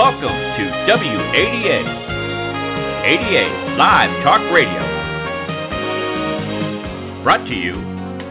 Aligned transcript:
Welcome 0.00 0.32
to 0.32 0.64
WADA, 0.88 1.78
ADA 3.04 3.76
Live 3.76 4.22
Talk 4.24 4.40
Radio. 4.50 4.80
Brought 7.22 7.44
to 7.46 7.54
you 7.54 7.74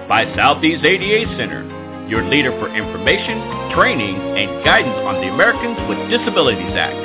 by 0.09 0.25
Southeast 0.35 0.83
ADA 0.83 1.29
Center, 1.37 1.61
your 2.09 2.27
leader 2.27 2.49
for 2.57 2.75
information, 2.75 3.37
training, 3.75 4.15
and 4.15 4.65
guidance 4.65 4.97
on 5.05 5.21
the 5.21 5.29
Americans 5.29 5.77
with 5.87 5.99
Disabilities 6.09 6.73
Act. 6.73 6.95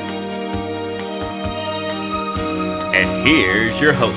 And 2.96 3.28
here's 3.28 3.78
your 3.82 3.92
host. 3.92 4.16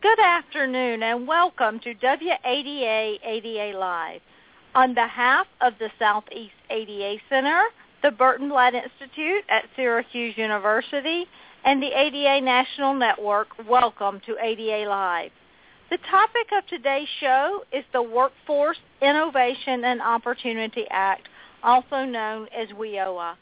Good 0.00 0.18
afternoon 0.18 1.02
and 1.02 1.28
welcome 1.28 1.78
to 1.80 1.92
WADA 1.92 3.18
ADA 3.22 3.78
Live. 3.78 4.22
On 4.72 4.94
behalf 4.94 5.48
of 5.60 5.72
the 5.80 5.90
Southeast 5.98 6.54
ADA 6.70 7.16
Center, 7.28 7.64
the 8.04 8.12
Burton 8.12 8.48
Blatt 8.48 8.72
Institute 8.72 9.42
at 9.48 9.64
Syracuse 9.74 10.38
University, 10.38 11.26
and 11.64 11.82
the 11.82 11.88
ADA 11.88 12.40
National 12.40 12.94
Network, 12.94 13.48
welcome 13.68 14.20
to 14.26 14.36
ADA 14.40 14.88
Live. 14.88 15.32
The 15.90 15.98
topic 16.08 16.46
of 16.56 16.64
today's 16.68 17.08
show 17.18 17.64
is 17.72 17.84
the 17.92 18.00
Workforce 18.00 18.78
Innovation 19.02 19.82
and 19.84 20.00
Opportunity 20.00 20.86
Act, 20.88 21.28
also 21.64 22.04
known 22.04 22.46
as 22.56 22.68
WIOA. 22.68 23.34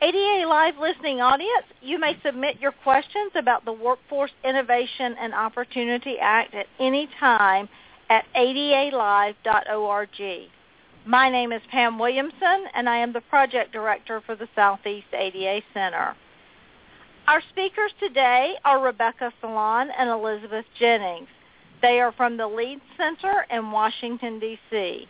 ADA 0.00 0.48
Live 0.48 0.78
listening 0.78 1.20
audience, 1.20 1.66
you 1.82 2.00
may 2.00 2.18
submit 2.24 2.58
your 2.60 2.72
questions 2.82 3.32
about 3.34 3.66
the 3.66 3.72
Workforce 3.74 4.32
Innovation 4.42 5.16
and 5.20 5.34
Opportunity 5.34 6.16
Act 6.18 6.54
at 6.54 6.64
any 6.80 7.10
time 7.20 7.68
at 8.08 8.24
adalive.org. 8.34 10.08
My 11.04 11.28
name 11.28 11.50
is 11.50 11.60
Pam 11.68 11.98
Williamson, 11.98 12.66
and 12.74 12.88
I 12.88 12.98
am 12.98 13.12
the 13.12 13.22
project 13.22 13.72
director 13.72 14.22
for 14.24 14.36
the 14.36 14.48
Southeast 14.54 15.08
ADA 15.12 15.60
Center. 15.74 16.14
Our 17.26 17.42
speakers 17.50 17.90
today 17.98 18.54
are 18.64 18.80
Rebecca 18.80 19.32
Salon 19.40 19.88
and 19.98 20.08
Elizabeth 20.08 20.64
Jennings. 20.78 21.26
They 21.80 22.00
are 22.00 22.12
from 22.12 22.36
the 22.36 22.46
LEAD 22.46 22.80
Center 22.96 23.46
in 23.50 23.72
Washington, 23.72 24.38
D.C. 24.38 25.08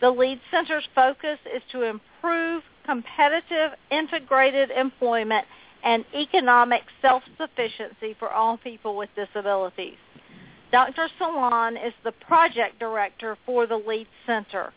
The 0.00 0.10
LEAD 0.10 0.40
Center's 0.50 0.88
focus 0.92 1.38
is 1.54 1.62
to 1.70 1.82
improve 1.84 2.64
competitive, 2.84 3.78
integrated 3.92 4.72
employment 4.72 5.46
and 5.84 6.04
economic 6.16 6.82
self-sufficiency 7.00 8.16
for 8.18 8.32
all 8.32 8.56
people 8.56 8.96
with 8.96 9.08
disabilities. 9.14 9.98
Dr. 10.72 11.08
Salon 11.16 11.76
is 11.76 11.92
the 12.02 12.12
project 12.12 12.80
director 12.80 13.38
for 13.46 13.68
the 13.68 13.76
LEAD 13.76 14.08
Center. 14.26 14.72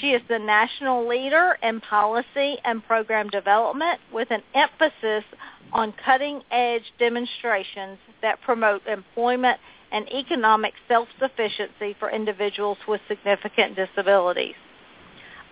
She 0.00 0.10
is 0.10 0.22
the 0.28 0.38
national 0.38 1.08
leader 1.08 1.58
in 1.62 1.80
policy 1.80 2.58
and 2.64 2.84
program 2.84 3.28
development 3.30 4.00
with 4.12 4.30
an 4.30 4.42
emphasis 4.54 5.24
on 5.72 5.94
cutting-edge 6.04 6.92
demonstrations 6.98 7.98
that 8.22 8.40
promote 8.42 8.86
employment 8.86 9.58
and 9.92 10.08
economic 10.12 10.74
self-sufficiency 10.88 11.96
for 11.98 12.10
individuals 12.10 12.78
with 12.86 13.00
significant 13.08 13.76
disabilities. 13.76 14.54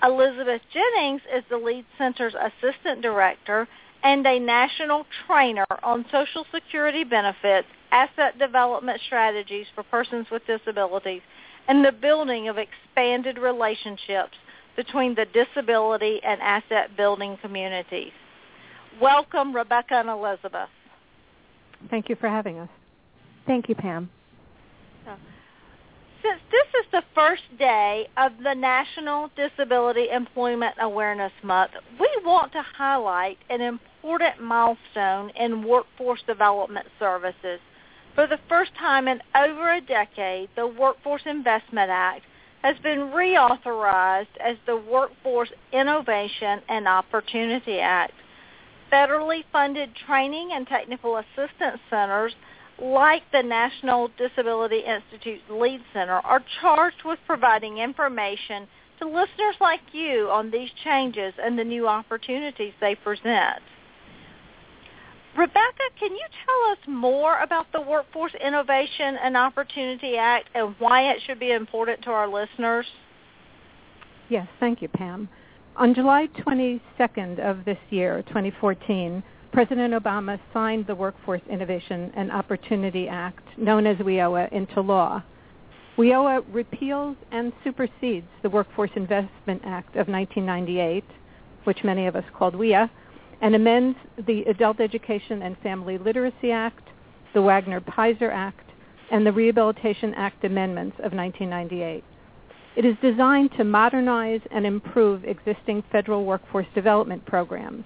Elizabeth 0.02 0.60
Jennings 0.72 1.22
is 1.34 1.44
the 1.48 1.56
LEAD 1.56 1.86
Center's 1.96 2.34
assistant 2.34 3.00
director 3.00 3.66
and 4.02 4.26
a 4.26 4.38
national 4.38 5.06
trainer 5.26 5.64
on 5.82 6.04
Social 6.12 6.44
Security 6.52 7.04
benefits, 7.04 7.68
asset 7.90 8.38
development 8.38 9.00
strategies 9.06 9.66
for 9.74 9.82
persons 9.84 10.26
with 10.30 10.46
disabilities, 10.46 11.22
and 11.68 11.84
the 11.84 11.92
building 11.92 12.48
of 12.48 12.56
expanded 12.58 13.38
relationships 13.38 14.36
between 14.76 15.14
the 15.14 15.26
disability 15.26 16.20
and 16.24 16.40
asset 16.40 16.96
building 16.96 17.38
communities. 17.40 18.12
Welcome, 19.00 19.54
Rebecca 19.54 19.94
and 19.94 20.08
Elizabeth. 20.08 20.68
Thank 21.90 22.08
you 22.08 22.16
for 22.16 22.28
having 22.28 22.58
us. 22.58 22.68
Thank 23.46 23.68
you, 23.68 23.74
Pam. 23.74 24.10
Since 26.22 26.40
this 26.50 26.80
is 26.80 26.90
the 26.90 27.02
first 27.14 27.42
day 27.58 28.08
of 28.16 28.32
the 28.42 28.54
National 28.54 29.30
Disability 29.36 30.08
Employment 30.10 30.74
Awareness 30.80 31.32
Month, 31.42 31.72
we 32.00 32.08
want 32.24 32.50
to 32.52 32.62
highlight 32.62 33.36
an 33.50 33.60
important 33.60 34.40
milestone 34.40 35.30
in 35.38 35.62
workforce 35.64 36.22
development 36.26 36.86
services 36.98 37.60
for 38.14 38.26
the 38.26 38.38
first 38.48 38.72
time 38.78 39.08
in 39.08 39.20
over 39.34 39.72
a 39.72 39.80
decade, 39.80 40.48
the 40.56 40.66
Workforce 40.66 41.22
Investment 41.26 41.90
Act 41.90 42.22
has 42.62 42.76
been 42.82 43.10
reauthorized 43.12 44.36
as 44.40 44.56
the 44.66 44.76
Workforce 44.76 45.50
Innovation 45.72 46.62
and 46.68 46.88
Opportunity 46.88 47.78
Act. 47.78 48.14
Federally 48.92 49.42
funded 49.52 49.90
training 50.06 50.50
and 50.52 50.66
technical 50.66 51.16
assistance 51.16 51.80
centers 51.90 52.32
like 52.80 53.22
the 53.32 53.42
National 53.42 54.10
Disability 54.16 54.80
Institute 54.80 55.40
LEAD 55.50 55.80
Center 55.92 56.14
are 56.14 56.42
charged 56.60 57.04
with 57.04 57.18
providing 57.26 57.78
information 57.78 58.66
to 58.98 59.06
listeners 59.06 59.56
like 59.60 59.80
you 59.92 60.28
on 60.30 60.50
these 60.50 60.70
changes 60.84 61.34
and 61.42 61.58
the 61.58 61.64
new 61.64 61.88
opportunities 61.88 62.72
they 62.80 62.94
present. 62.94 63.60
Rebecca, 65.36 65.82
can 65.98 66.12
you 66.12 66.26
tell 66.46 66.72
us 66.72 66.78
more 66.86 67.42
about 67.42 67.66
the 67.72 67.80
Workforce 67.80 68.34
Innovation 68.34 69.16
and 69.20 69.36
Opportunity 69.36 70.16
Act 70.16 70.48
and 70.54 70.76
why 70.78 71.10
it 71.10 71.18
should 71.26 71.40
be 71.40 71.50
important 71.50 72.02
to 72.02 72.10
our 72.10 72.28
listeners? 72.28 72.86
Yes, 74.28 74.46
thank 74.60 74.80
you, 74.80 74.88
Pam. 74.88 75.28
On 75.76 75.92
July 75.92 76.28
22nd 76.38 77.40
of 77.40 77.64
this 77.64 77.78
year, 77.90 78.22
2014, 78.28 79.24
President 79.52 79.92
Obama 79.92 80.38
signed 80.52 80.86
the 80.86 80.94
Workforce 80.94 81.42
Innovation 81.50 82.12
and 82.16 82.30
Opportunity 82.30 83.08
Act, 83.08 83.42
known 83.58 83.86
as 83.86 83.96
WIOA, 83.98 84.52
into 84.52 84.80
law. 84.80 85.20
WIOA 85.98 86.44
repeals 86.52 87.16
and 87.32 87.52
supersedes 87.64 88.26
the 88.42 88.50
Workforce 88.50 88.90
Investment 88.94 89.62
Act 89.64 89.96
of 89.96 90.06
1998, 90.06 91.04
which 91.64 91.82
many 91.82 92.06
of 92.06 92.14
us 92.14 92.24
called 92.36 92.54
WIA, 92.54 92.88
and 93.40 93.54
amends 93.54 93.98
the 94.26 94.42
Adult 94.44 94.80
Education 94.80 95.42
and 95.42 95.56
Family 95.58 95.98
Literacy 95.98 96.50
Act, 96.50 96.88
the 97.34 97.42
Wagner-Peyser 97.42 98.30
Act, 98.32 98.70
and 99.10 99.26
the 99.26 99.32
Rehabilitation 99.32 100.14
Act 100.14 100.44
amendments 100.44 100.96
of 100.98 101.12
1998. 101.12 102.04
It 102.76 102.84
is 102.84 102.96
designed 103.00 103.50
to 103.56 103.64
modernize 103.64 104.40
and 104.50 104.66
improve 104.66 105.24
existing 105.24 105.84
federal 105.92 106.24
workforce 106.24 106.66
development 106.74 107.24
programs. 107.26 107.84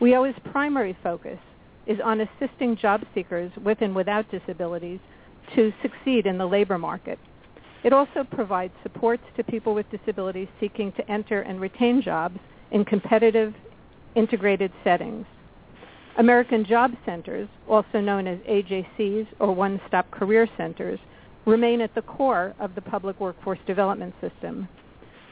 WIOA's 0.00 0.38
primary 0.52 0.96
focus 1.02 1.38
is 1.86 1.98
on 2.04 2.20
assisting 2.20 2.76
job 2.76 3.02
seekers 3.14 3.50
with 3.64 3.78
and 3.80 3.96
without 3.96 4.30
disabilities 4.30 5.00
to 5.56 5.72
succeed 5.82 6.26
in 6.26 6.38
the 6.38 6.46
labor 6.46 6.78
market. 6.78 7.18
It 7.82 7.92
also 7.92 8.24
provides 8.30 8.72
supports 8.82 9.22
to 9.36 9.44
people 9.44 9.74
with 9.74 9.90
disabilities 9.90 10.48
seeking 10.60 10.92
to 10.92 11.10
enter 11.10 11.42
and 11.42 11.60
retain 11.60 12.02
jobs 12.02 12.38
in 12.70 12.84
competitive 12.84 13.54
integrated 14.14 14.72
settings. 14.84 15.26
American 16.18 16.64
Job 16.64 16.92
Centers, 17.06 17.48
also 17.68 18.00
known 18.00 18.26
as 18.26 18.38
AJCs 18.40 19.26
or 19.38 19.54
One-Stop 19.54 20.10
Career 20.10 20.48
Centers, 20.56 20.98
remain 21.46 21.80
at 21.80 21.94
the 21.94 22.02
core 22.02 22.54
of 22.58 22.74
the 22.74 22.82
public 22.82 23.20
workforce 23.20 23.60
development 23.66 24.14
system. 24.20 24.68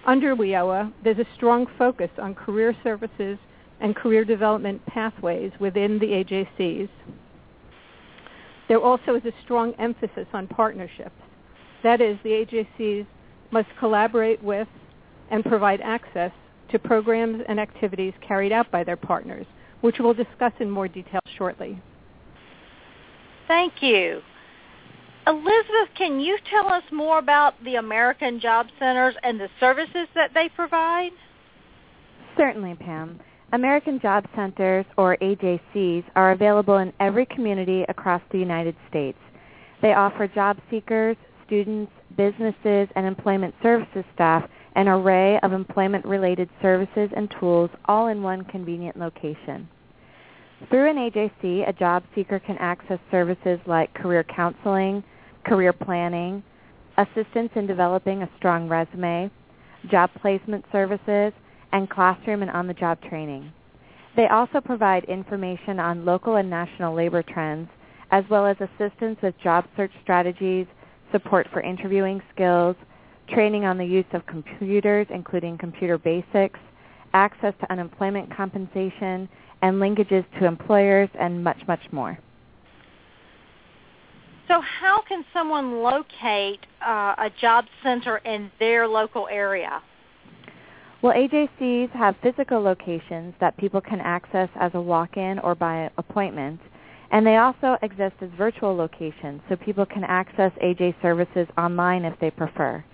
Under 0.06 0.36
WIOA, 0.36 0.92
there's 1.02 1.18
a 1.18 1.26
strong 1.34 1.66
focus 1.76 2.10
on 2.18 2.34
career 2.34 2.76
services 2.84 3.38
and 3.80 3.96
career 3.96 4.24
development 4.24 4.84
pathways 4.86 5.50
within 5.58 5.98
the 5.98 6.06
AJCs. 6.06 6.88
There 8.68 8.80
also 8.80 9.16
is 9.16 9.24
a 9.24 9.32
strong 9.44 9.74
emphasis 9.78 10.26
on 10.32 10.46
partnerships. 10.46 11.20
That 11.82 12.00
is, 12.00 12.16
the 12.22 12.30
AJCs 12.30 13.06
must 13.50 13.68
collaborate 13.78 14.42
with 14.42 14.68
and 15.30 15.44
provide 15.44 15.80
access 15.80 16.32
to 16.70 16.78
programs 16.78 17.42
and 17.48 17.60
activities 17.60 18.12
carried 18.26 18.52
out 18.52 18.70
by 18.70 18.84
their 18.84 18.96
partners, 18.96 19.46
which 19.80 19.96
we'll 19.98 20.14
discuss 20.14 20.52
in 20.60 20.70
more 20.70 20.88
detail 20.88 21.20
shortly. 21.36 21.80
Thank 23.48 23.82
you. 23.82 24.20
Elizabeth, 25.26 25.88
can 25.96 26.20
you 26.20 26.38
tell 26.50 26.68
us 26.68 26.84
more 26.92 27.18
about 27.18 27.54
the 27.64 27.76
American 27.76 28.38
Job 28.38 28.66
Centers 28.78 29.14
and 29.22 29.40
the 29.40 29.48
services 29.58 30.06
that 30.14 30.30
they 30.34 30.48
provide? 30.48 31.10
Certainly, 32.36 32.76
Pam. 32.76 33.18
American 33.52 34.00
Job 34.00 34.26
Centers, 34.36 34.84
or 34.96 35.16
AJCs, 35.22 36.04
are 36.14 36.32
available 36.32 36.78
in 36.78 36.92
every 37.00 37.26
community 37.26 37.84
across 37.88 38.20
the 38.30 38.38
United 38.38 38.76
States. 38.88 39.18
They 39.82 39.94
offer 39.94 40.28
job 40.28 40.58
seekers, 40.70 41.16
students, 41.46 41.92
businesses, 42.16 42.88
and 42.96 43.06
employment 43.06 43.54
services 43.62 44.04
staff 44.14 44.48
an 44.76 44.88
array 44.88 45.40
of 45.42 45.52
employment-related 45.52 46.48
services 46.62 47.10
and 47.16 47.34
tools 47.40 47.70
all 47.86 48.08
in 48.08 48.22
one 48.22 48.44
convenient 48.44 48.96
location. 48.96 49.68
Through 50.68 50.90
an 50.90 50.96
AJC, 50.96 51.68
a 51.68 51.72
job 51.72 52.04
seeker 52.14 52.38
can 52.38 52.56
access 52.58 52.98
services 53.10 53.58
like 53.66 53.92
career 53.94 54.24
counseling, 54.24 55.02
career 55.44 55.72
planning, 55.72 56.42
assistance 56.98 57.50
in 57.56 57.66
developing 57.66 58.22
a 58.22 58.30
strong 58.36 58.68
resume, 58.68 59.30
job 59.90 60.10
placement 60.20 60.64
services, 60.70 61.32
and 61.72 61.88
classroom 61.88 62.42
and 62.42 62.50
on-the-job 62.50 63.00
training. 63.08 63.52
They 64.14 64.26
also 64.28 64.60
provide 64.60 65.04
information 65.04 65.78
on 65.78 66.04
local 66.04 66.36
and 66.36 66.48
national 66.48 66.94
labor 66.94 67.22
trends, 67.22 67.68
as 68.10 68.24
well 68.30 68.46
as 68.46 68.56
assistance 68.60 69.18
with 69.22 69.34
job 69.42 69.64
search 69.76 69.92
strategies, 70.02 70.66
support 71.12 71.46
for 71.52 71.60
interviewing 71.60 72.22
skills, 72.34 72.76
training 73.28 73.64
on 73.64 73.78
the 73.78 73.84
use 73.84 74.04
of 74.12 74.24
computers, 74.26 75.06
including 75.10 75.58
computer 75.58 75.98
basics, 75.98 76.58
access 77.12 77.54
to 77.60 77.72
unemployment 77.72 78.34
compensation, 78.34 79.28
and 79.62 79.76
linkages 79.76 80.24
to 80.38 80.46
employers, 80.46 81.08
and 81.18 81.42
much, 81.42 81.58
much 81.66 81.80
more. 81.92 82.18
So 84.48 84.60
how 84.60 85.02
can 85.08 85.24
someone 85.32 85.82
locate 85.82 86.60
uh, 86.86 87.14
a 87.18 87.30
job 87.40 87.64
center 87.82 88.18
in 88.18 88.50
their 88.60 88.86
local 88.86 89.26
area? 89.28 89.82
Well, 91.02 91.14
AJCs 91.14 91.90
have 91.90 92.14
physical 92.22 92.60
locations 92.60 93.34
that 93.40 93.56
people 93.56 93.80
can 93.80 94.00
access 94.00 94.48
as 94.58 94.70
a 94.74 94.80
walk-in 94.80 95.38
or 95.40 95.54
by 95.54 95.90
appointment, 95.98 96.60
and 97.10 97.26
they 97.26 97.36
also 97.36 97.76
exist 97.82 98.16
as 98.20 98.30
virtual 98.36 98.74
locations 98.74 99.40
so 99.48 99.56
people 99.56 99.86
can 99.86 100.04
access 100.04 100.52
AJ 100.62 100.94
services 101.02 101.46
online 101.58 102.04
if 102.04 102.18
they 102.20 102.30
prefer. 102.30 102.84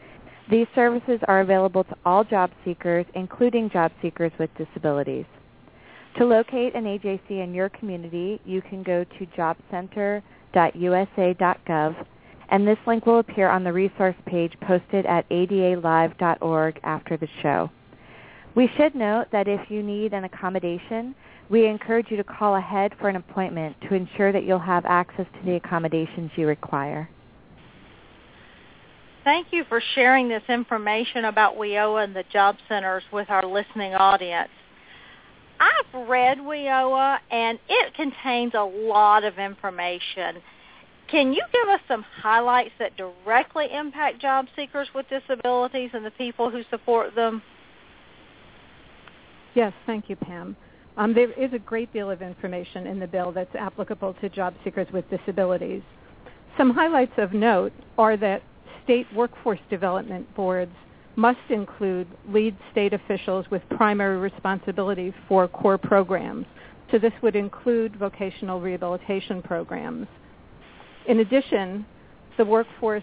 These 0.50 0.66
services 0.74 1.20
are 1.28 1.40
available 1.40 1.84
to 1.84 1.96
all 2.04 2.24
job 2.24 2.50
seekers, 2.64 3.06
including 3.14 3.70
job 3.70 3.92
seekers 4.02 4.32
with 4.38 4.50
disabilities. 4.58 5.24
To 6.18 6.26
locate 6.26 6.74
an 6.74 6.84
AJC 6.84 7.30
in 7.30 7.54
your 7.54 7.70
community, 7.70 8.38
you 8.44 8.60
can 8.60 8.82
go 8.82 9.04
to 9.04 9.26
jobcenter.usa.gov, 9.26 12.06
and 12.50 12.68
this 12.68 12.76
link 12.86 13.06
will 13.06 13.20
appear 13.20 13.48
on 13.48 13.64
the 13.64 13.72
resource 13.72 14.16
page 14.26 14.52
posted 14.60 15.06
at 15.06 15.26
adalive.org 15.30 16.80
after 16.82 17.16
the 17.16 17.28
show. 17.40 17.70
We 18.54 18.68
should 18.76 18.94
note 18.94 19.28
that 19.32 19.48
if 19.48 19.70
you 19.70 19.82
need 19.82 20.12
an 20.12 20.24
accommodation, 20.24 21.14
we 21.48 21.66
encourage 21.66 22.10
you 22.10 22.18
to 22.18 22.24
call 22.24 22.56
ahead 22.56 22.92
for 23.00 23.08
an 23.08 23.16
appointment 23.16 23.74
to 23.88 23.94
ensure 23.94 24.32
that 24.32 24.44
you'll 24.44 24.58
have 24.58 24.84
access 24.84 25.24
to 25.32 25.46
the 25.46 25.56
accommodations 25.56 26.30
you 26.36 26.46
require. 26.46 27.08
Thank 29.24 29.48
you 29.52 29.64
for 29.68 29.80
sharing 29.94 30.28
this 30.28 30.42
information 30.48 31.26
about 31.26 31.56
WIOA 31.56 32.04
and 32.04 32.16
the 32.16 32.24
job 32.32 32.56
centers 32.68 33.04
with 33.12 33.30
our 33.30 33.46
listening 33.46 33.94
audience. 33.94 34.50
I've 35.60 36.08
read 36.08 36.38
WIOA 36.38 37.18
and 37.30 37.58
it 37.68 37.94
contains 37.94 38.52
a 38.54 38.64
lot 38.64 39.22
of 39.22 39.38
information. 39.38 40.42
Can 41.08 41.32
you 41.32 41.42
give 41.52 41.68
us 41.68 41.80
some 41.86 42.02
highlights 42.02 42.72
that 42.80 42.96
directly 42.96 43.66
impact 43.72 44.20
job 44.20 44.46
seekers 44.56 44.88
with 44.92 45.06
disabilities 45.08 45.90
and 45.92 46.04
the 46.04 46.10
people 46.12 46.50
who 46.50 46.62
support 46.68 47.14
them? 47.14 47.42
Yes, 49.54 49.72
thank 49.86 50.08
you, 50.08 50.16
Pam. 50.16 50.56
Um, 50.96 51.14
there 51.14 51.30
is 51.32 51.52
a 51.52 51.58
great 51.58 51.92
deal 51.92 52.10
of 52.10 52.22
information 52.22 52.88
in 52.88 52.98
the 52.98 53.06
bill 53.06 53.30
that's 53.30 53.54
applicable 53.54 54.14
to 54.14 54.28
job 54.28 54.54
seekers 54.64 54.88
with 54.92 55.08
disabilities. 55.10 55.82
Some 56.58 56.70
highlights 56.70 57.12
of 57.18 57.32
note 57.32 57.72
are 57.98 58.16
that 58.16 58.42
state 58.84 59.06
workforce 59.14 59.60
development 59.70 60.32
boards 60.34 60.72
must 61.16 61.38
include 61.50 62.06
lead 62.28 62.56
state 62.70 62.92
officials 62.92 63.44
with 63.50 63.62
primary 63.70 64.16
responsibility 64.16 65.12
for 65.28 65.46
core 65.48 65.78
programs. 65.78 66.46
So 66.90 66.98
this 66.98 67.12
would 67.22 67.36
include 67.36 67.96
vocational 67.96 68.60
rehabilitation 68.60 69.42
programs. 69.42 70.06
In 71.06 71.20
addition, 71.20 71.84
the 72.38 72.44
Workforce 72.44 73.02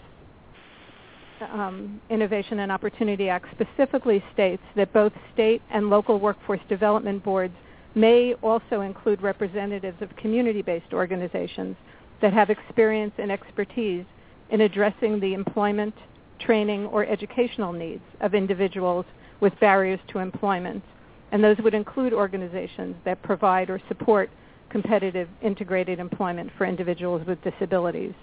um, 1.51 2.01
Innovation 2.09 2.59
and 2.59 2.71
Opportunity 2.71 3.29
Act 3.29 3.47
specifically 3.51 4.23
states 4.33 4.63
that 4.75 4.91
both 4.93 5.13
state 5.33 5.61
and 5.71 5.89
local 5.89 6.19
workforce 6.19 6.59
development 6.67 7.23
boards 7.23 7.53
may 7.95 8.33
also 8.41 8.81
include 8.81 9.21
representatives 9.21 10.01
of 10.01 10.15
community-based 10.17 10.93
organizations 10.93 11.75
that 12.21 12.33
have 12.33 12.49
experience 12.49 13.13
and 13.17 13.31
expertise 13.31 14.05
in 14.49 14.61
addressing 14.61 15.19
the 15.19 15.33
employment, 15.33 15.93
training, 16.39 16.85
or 16.87 17.05
educational 17.05 17.73
needs 17.73 18.03
of 18.21 18.33
individuals 18.33 19.05
with 19.39 19.57
barriers 19.59 19.99
to 20.09 20.19
employment. 20.19 20.83
And 21.31 21.43
those 21.43 21.57
would 21.59 21.73
include 21.73 22.13
organizations 22.13 22.95
that 23.05 23.21
provide 23.21 23.69
or 23.69 23.81
support 23.87 24.29
competitive 24.69 25.27
integrated 25.41 25.99
employment 25.99 26.51
for 26.57 26.65
individuals 26.65 27.25
with 27.27 27.41
disabilities. 27.43 28.13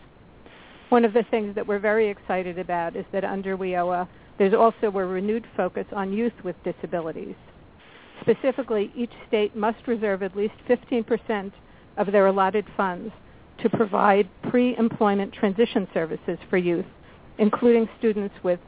One 0.89 1.05
of 1.05 1.13
the 1.13 1.25
things 1.31 1.55
that 1.55 1.67
we're 1.67 1.81
very 1.81 2.09
excited 2.09 2.59
about 2.59 2.95
is 2.97 3.05
that 3.13 3.25
under 3.25 3.57
WIOA, 3.57 4.09
there's 4.39 4.55
also 4.55 4.87
a 4.87 4.91
renewed 4.91 5.47
focus 5.57 5.87
on 5.93 6.13
youth 6.13 6.33
with 6.45 6.57
disabilities. 6.63 7.35
Specifically, 8.21 8.93
each 8.95 9.13
state 9.27 9.57
must 9.57 9.87
reserve 9.87 10.23
at 10.23 10.37
least 10.37 10.55
15% 10.69 11.53
of 11.97 12.13
their 12.13 12.27
allotted 12.27 12.67
funds 12.77 13.13
to 13.63 13.71
provide 13.71 14.29
pre-employment 14.51 15.33
transition 15.33 15.87
services 15.95 16.39
for 16.51 16.57
youth, 16.57 16.85
including 17.39 17.89
students 17.99 18.35
with 18.43 18.61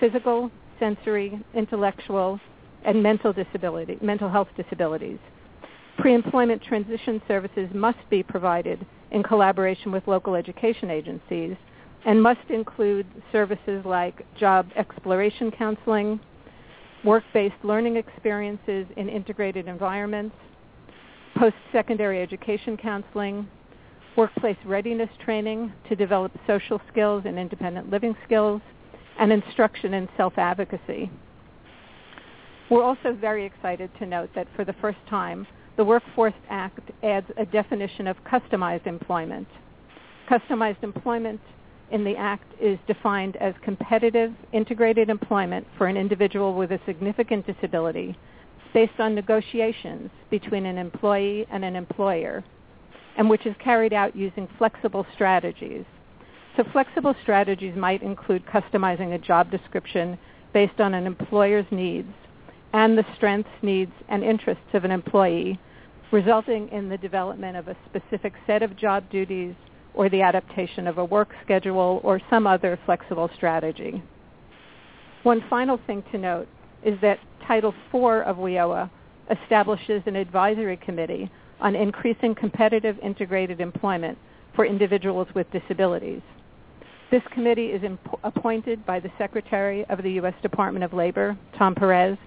physical, 0.00 0.50
sensory, 0.78 1.40
intellectual, 1.54 2.40
and 2.84 3.02
mental 3.02 3.32
disability, 3.32 3.98
mental 4.02 4.28
health 4.28 4.48
disabilities. 4.56 5.18
Pre-employment 5.98 6.62
transition 6.62 7.22
services 7.28 7.68
must 7.72 7.98
be 8.10 8.22
provided 8.22 8.84
in 9.12 9.22
collaboration 9.22 9.92
with 9.92 10.06
local 10.08 10.34
education 10.34 10.90
agencies 10.90 11.56
and 12.04 12.20
must 12.20 12.48
include 12.48 13.06
services 13.30 13.84
like 13.84 14.26
job 14.38 14.68
exploration 14.74 15.50
counseling, 15.50 16.18
work-based 17.04 17.54
learning 17.62 17.96
experiences 17.96 18.86
in 18.96 19.08
integrated 19.08 19.68
environments, 19.68 20.34
post-secondary 21.36 22.20
education 22.20 22.76
counseling, 22.76 23.46
workplace 24.16 24.56
readiness 24.64 25.10
training 25.24 25.72
to 25.88 25.96
develop 25.96 26.32
social 26.46 26.80
skills 26.90 27.22
and 27.26 27.38
independent 27.38 27.90
living 27.90 28.14
skills, 28.24 28.60
and 29.18 29.32
instruction 29.32 29.94
in 29.94 30.08
self-advocacy. 30.16 31.10
We're 32.70 32.82
also 32.82 33.12
very 33.12 33.44
excited 33.44 33.90
to 33.98 34.06
note 34.06 34.30
that 34.34 34.48
for 34.56 34.64
the 34.64 34.72
first 34.74 34.98
time, 35.08 35.46
the 35.76 35.84
Workforce 35.84 36.34
Act 36.48 36.90
adds 37.02 37.26
a 37.36 37.44
definition 37.44 38.06
of 38.06 38.16
customized 38.24 38.86
employment. 38.86 39.48
Customized 40.30 40.82
employment 40.82 41.40
in 41.90 42.04
the 42.04 42.16
Act 42.16 42.50
is 42.60 42.78
defined 42.86 43.36
as 43.36 43.54
competitive, 43.62 44.32
integrated 44.52 45.10
employment 45.10 45.66
for 45.76 45.86
an 45.86 45.96
individual 45.96 46.54
with 46.54 46.72
a 46.72 46.80
significant 46.86 47.46
disability 47.46 48.16
based 48.72 48.98
on 48.98 49.14
negotiations 49.14 50.10
between 50.30 50.64
an 50.64 50.78
employee 50.78 51.46
and 51.50 51.64
an 51.64 51.76
employer, 51.76 52.42
and 53.16 53.28
which 53.28 53.46
is 53.46 53.54
carried 53.62 53.92
out 53.92 54.16
using 54.16 54.48
flexible 54.58 55.06
strategies. 55.14 55.84
So 56.56 56.64
flexible 56.72 57.14
strategies 57.22 57.76
might 57.76 58.02
include 58.02 58.44
customizing 58.46 59.14
a 59.14 59.18
job 59.18 59.50
description 59.50 60.18
based 60.52 60.80
on 60.80 60.94
an 60.94 61.06
employer's 61.06 61.66
needs 61.70 62.12
and 62.72 62.96
the 62.96 63.04
strengths, 63.16 63.50
needs, 63.62 63.92
and 64.08 64.22
interests 64.22 64.74
of 64.74 64.84
an 64.84 64.90
employee, 64.90 65.58
resulting 66.10 66.68
in 66.68 66.88
the 66.88 66.98
development 66.98 67.56
of 67.56 67.68
a 67.68 67.76
specific 67.88 68.32
set 68.46 68.62
of 68.62 68.76
job 68.76 69.08
duties 69.10 69.54
or 69.94 70.08
the 70.08 70.22
adaptation 70.22 70.86
of 70.86 70.98
a 70.98 71.04
work 71.04 71.30
schedule 71.44 72.00
or 72.02 72.20
some 72.30 72.46
other 72.46 72.78
flexible 72.86 73.30
strategy. 73.36 74.02
One 75.22 75.44
final 75.48 75.78
thing 75.86 76.02
to 76.12 76.18
note 76.18 76.48
is 76.82 76.98
that 77.02 77.18
Title 77.46 77.74
IV 77.92 78.26
of 78.26 78.36
WIOA 78.36 78.90
establishes 79.30 80.02
an 80.06 80.16
advisory 80.16 80.76
committee 80.76 81.30
on 81.62 81.76
increasing 81.76 82.34
competitive 82.34 82.98
integrated 82.98 83.60
employment 83.60 84.18
for 84.54 84.66
individuals 84.66 85.28
with 85.34 85.46
disabilities. 85.52 86.20
This 87.10 87.22
committee 87.32 87.66
is 87.66 87.82
imp- 87.84 88.18
appointed 88.24 88.84
by 88.84 88.98
the 88.98 89.10
Secretary 89.16 89.84
of 89.86 90.02
the 90.02 90.12
U.S. 90.12 90.34
Department 90.42 90.84
of 90.84 90.92
Labor, 90.92 91.38
Tom 91.56 91.74
Perez, 91.74 92.18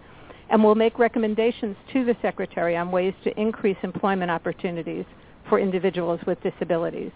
and 0.49 0.63
will 0.63 0.75
make 0.75 0.97
recommendations 0.97 1.75
to 1.91 2.05
the 2.05 2.15
Secretary 2.21 2.77
on 2.77 2.91
ways 2.91 3.13
to 3.23 3.39
increase 3.39 3.77
employment 3.83 4.31
opportunities 4.31 5.05
for 5.49 5.59
individuals 5.59 6.19
with 6.25 6.41
disabilities. 6.41 7.11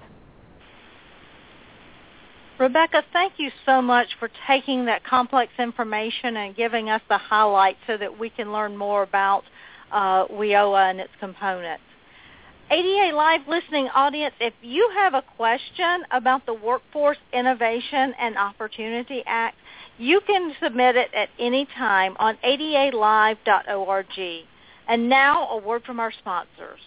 Rebecca, 2.60 3.04
thank 3.14 3.34
you 3.38 3.50
so 3.66 3.82
much 3.82 4.08
for 4.20 4.30
taking 4.46 4.86
that 4.86 5.06
complex 5.06 5.54
information 5.58 6.36
and 6.38 6.56
giving 6.56 6.90
us 6.90 7.02
the 7.08 7.18
highlights 7.18 7.78
so 7.88 7.96
that 7.96 8.20
we 8.20 8.30
can 8.30 8.52
learn 8.52 8.76
more 8.76 9.04
about 9.04 9.44
uh, 9.92 10.28
WIOA 10.28 10.90
and 10.90 11.00
its 11.00 11.14
components. 11.22 11.84
ADA 12.72 13.16
Live 13.16 13.48
listening 13.48 13.88
audience, 13.96 14.36
if 14.40 14.54
you 14.62 14.92
have 14.96 15.16
a 15.16 15.24
question 15.24 16.04
about 16.12 16.46
the 16.46 16.54
Workforce 16.54 17.18
Innovation 17.34 18.14
and 18.20 18.38
Opportunity 18.38 19.24
Act, 19.26 19.58
you 19.98 20.22
can 20.28 20.54
submit 20.62 20.96
it 20.96 21.12
at 21.16 21.30
any 21.40 21.66
time 21.66 22.16
on 22.20 22.38
adalive.org. 22.46 24.20
And 24.88 25.10
now 25.10 25.50
a 25.50 25.58
word 25.58 25.84
from 25.84 26.00
our 26.00 26.12
sponsors. 26.12 26.80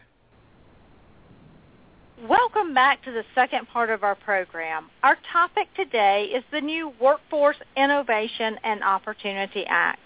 Welcome 2.27 2.73
back 2.73 3.03
to 3.03 3.11
the 3.11 3.25
second 3.35 3.67
part 3.67 3.91
of 3.91 4.03
our 4.03 4.15
program. 4.15 4.89
Our 5.03 5.19
topic 5.31 5.67
today 5.75 6.31
is 6.35 6.43
the 6.51 6.61
new 6.61 6.93
Workforce 6.99 7.57
Innovation 7.77 8.57
and 8.63 8.83
Opportunity 8.83 9.65
Act. 9.67 10.00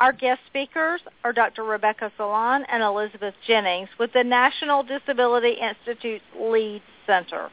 Our 0.00 0.12
guest 0.12 0.40
speakers 0.46 1.00
are 1.24 1.32
Dr. 1.32 1.64
Rebecca 1.64 2.12
Salon 2.16 2.64
and 2.70 2.82
Elizabeth 2.82 3.34
Jennings 3.46 3.88
with 3.98 4.12
the 4.12 4.22
National 4.22 4.84
Disability 4.84 5.56
Institute's 5.60 6.24
LEAD 6.38 6.82
Center. 7.04 7.50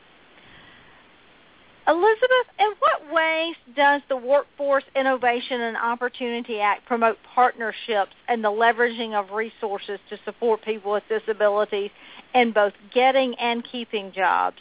Elizabeth, 1.87 2.47
in 2.59 2.71
what 2.79 3.13
ways 3.13 3.55
does 3.75 4.01
the 4.09 4.17
Workforce 4.17 4.83
Innovation 4.95 5.61
and 5.61 5.77
Opportunity 5.77 6.59
Act 6.59 6.85
promote 6.85 7.17
partnerships 7.33 8.13
and 8.27 8.43
the 8.43 8.49
leveraging 8.49 9.13
of 9.13 9.31
resources 9.31 9.99
to 10.09 10.17
support 10.25 10.63
people 10.63 10.91
with 10.91 11.03
disabilities 11.09 11.91
in 12.33 12.51
both 12.51 12.73
getting 12.93 13.35
and 13.35 13.63
keeping 13.71 14.11
jobs? 14.11 14.57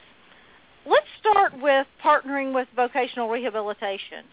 Let's 0.87 1.07
start 1.19 1.53
with 1.61 1.87
partnering 2.03 2.55
with 2.55 2.69
vocational 2.77 3.31
rehabilitation. 3.31 4.25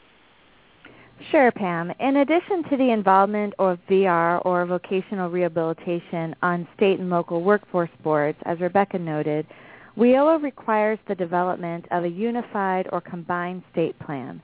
Sure, 1.29 1.51
Pam. 1.51 1.91
In 1.99 2.17
addition 2.17 2.63
to 2.69 2.77
the 2.77 2.91
involvement 2.91 3.53
of 3.59 3.77
VR 3.89 4.43
or 4.43 4.65
vocational 4.65 5.29
rehabilitation 5.29 6.35
on 6.41 6.67
state 6.75 6.99
and 6.99 7.09
local 7.09 7.43
workforce 7.43 7.91
boards, 8.03 8.37
as 8.45 8.59
Rebecca 8.59 8.97
noted, 8.97 9.45
WIOA 9.97 10.41
requires 10.41 10.97
the 11.07 11.15
development 11.15 11.85
of 11.91 12.05
a 12.05 12.09
unified 12.09 12.87
or 12.91 13.01
combined 13.01 13.61
state 13.71 13.97
plan. 13.99 14.41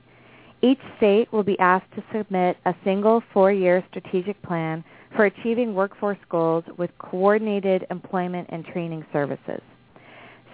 Each 0.62 0.78
state 0.96 1.32
will 1.32 1.42
be 1.42 1.58
asked 1.58 1.90
to 1.94 2.04
submit 2.12 2.56
a 2.64 2.74
single 2.84 3.22
four-year 3.32 3.84
strategic 3.90 4.40
plan 4.42 4.84
for 5.16 5.24
achieving 5.24 5.74
workforce 5.74 6.18
goals 6.28 6.64
with 6.76 6.90
coordinated 6.98 7.86
employment 7.90 8.48
and 8.50 8.64
training 8.64 9.04
services. 9.12 9.60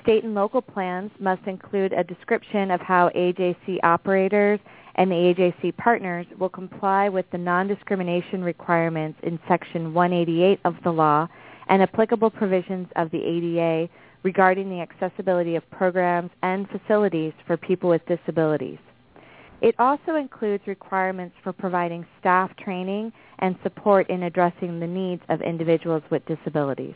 State 0.03 0.25
and 0.25 0.35
local 0.35 0.63
plans 0.63 1.11
must 1.19 1.47
include 1.47 1.93
a 1.93 2.05
description 2.05 2.71
of 2.71 2.81
how 2.81 3.11
AJC 3.17 3.79
operators 3.83 4.61
and 4.97 5.11
the 5.11 5.15
AJC 5.15 5.77
partners 5.77 6.27
will 6.39 6.49
comply 6.49 7.09
with 7.09 7.27
the 7.31 7.39
non-discrimination 7.39 8.45
requirements 8.45 9.19
in 9.23 9.39
Section 9.49 9.93
188 9.93 10.61
of 10.65 10.77
the 10.85 10.91
law 10.91 11.27
and 11.69 11.83
applicable 11.83 12.31
provisions 12.31 12.89
of 12.97 13.11
the 13.11 13.23
ADA 13.23 13.89
regarding 14.23 14.71
the 14.71 14.81
accessibility 14.81 15.57
of 15.57 15.69
programs 15.71 16.31
and 16.43 16.69
facilities 16.69 17.33
for 17.47 17.57
people 17.57 17.91
with 17.91 18.03
disabilities. 18.07 18.79
It 19.61 19.75
also 19.79 20.17
includes 20.17 20.67
requirements 20.67 21.37
for 21.43 21.53
providing 21.53 22.07
staff 22.21 22.51
training 22.57 23.13
and 23.39 23.57
support 23.63 24.09
in 24.11 24.25
addressing 24.25 24.79
the 24.79 24.87
needs 24.87 25.23
of 25.29 25.41
individuals 25.41 26.03
with 26.11 26.25
disabilities. 26.27 26.95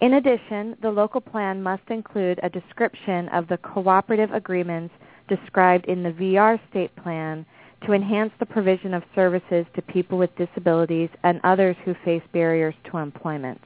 In 0.00 0.14
addition, 0.14 0.76
the 0.82 0.90
local 0.90 1.20
plan 1.20 1.62
must 1.62 1.82
include 1.88 2.40
a 2.42 2.48
description 2.48 3.28
of 3.28 3.46
the 3.48 3.58
cooperative 3.58 4.32
agreements 4.32 4.94
described 5.34 5.86
in 5.86 6.02
the 6.02 6.10
VR 6.10 6.60
state 6.70 6.94
plan 6.96 7.46
to 7.86 7.92
enhance 7.92 8.32
the 8.38 8.46
provision 8.46 8.94
of 8.94 9.02
services 9.14 9.66
to 9.74 9.82
people 9.82 10.18
with 10.18 10.30
disabilities 10.36 11.08
and 11.24 11.40
others 11.42 11.76
who 11.84 11.94
face 12.04 12.22
barriers 12.32 12.74
to 12.90 12.98
employment. 12.98 13.60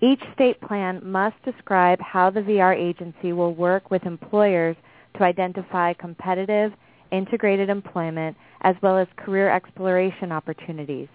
Each 0.00 0.20
state 0.34 0.60
plan 0.60 1.00
must 1.04 1.36
describe 1.44 2.00
how 2.00 2.30
the 2.30 2.40
VR 2.40 2.76
agency 2.76 3.32
will 3.32 3.54
work 3.54 3.90
with 3.90 4.04
employers 4.04 4.76
to 5.16 5.24
identify 5.24 5.92
competitive, 5.94 6.72
integrated 7.12 7.68
employment 7.68 8.36
as 8.62 8.76
well 8.82 8.98
as 8.98 9.06
career 9.16 9.50
exploration 9.50 10.32
opportunities. 10.32 11.08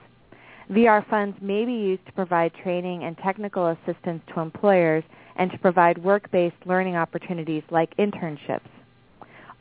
VR 0.71 1.07
funds 1.09 1.37
may 1.41 1.65
be 1.65 1.73
used 1.73 2.05
to 2.05 2.13
provide 2.13 2.53
training 2.63 3.03
and 3.03 3.17
technical 3.17 3.67
assistance 3.67 4.21
to 4.33 4.39
employers 4.39 5.03
and 5.35 5.51
to 5.51 5.57
provide 5.57 5.97
work-based 5.97 6.55
learning 6.65 6.95
opportunities 6.95 7.63
like 7.69 7.95
internships 7.97 8.61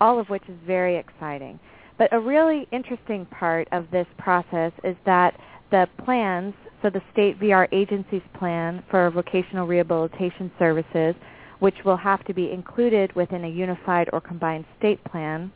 all 0.00 0.18
of 0.18 0.28
which 0.28 0.42
is 0.48 0.56
very 0.66 0.96
exciting. 0.96 1.58
But 1.98 2.12
a 2.12 2.20
really 2.20 2.66
interesting 2.72 3.26
part 3.26 3.68
of 3.72 3.90
this 3.90 4.06
process 4.18 4.72
is 4.84 4.96
that 5.04 5.38
the 5.70 5.88
plans, 6.04 6.54
so 6.82 6.90
the 6.90 7.02
state 7.12 7.38
VR 7.38 7.68
agency's 7.72 8.22
plan 8.38 8.82
for 8.90 9.10
vocational 9.10 9.66
rehabilitation 9.66 10.50
services, 10.58 11.14
which 11.58 11.76
will 11.84 11.96
have 11.96 12.24
to 12.24 12.34
be 12.34 12.50
included 12.50 13.14
within 13.14 13.44
a 13.44 13.48
unified 13.48 14.08
or 14.12 14.20
combined 14.20 14.64
state 14.78 15.02
plan, 15.04 15.52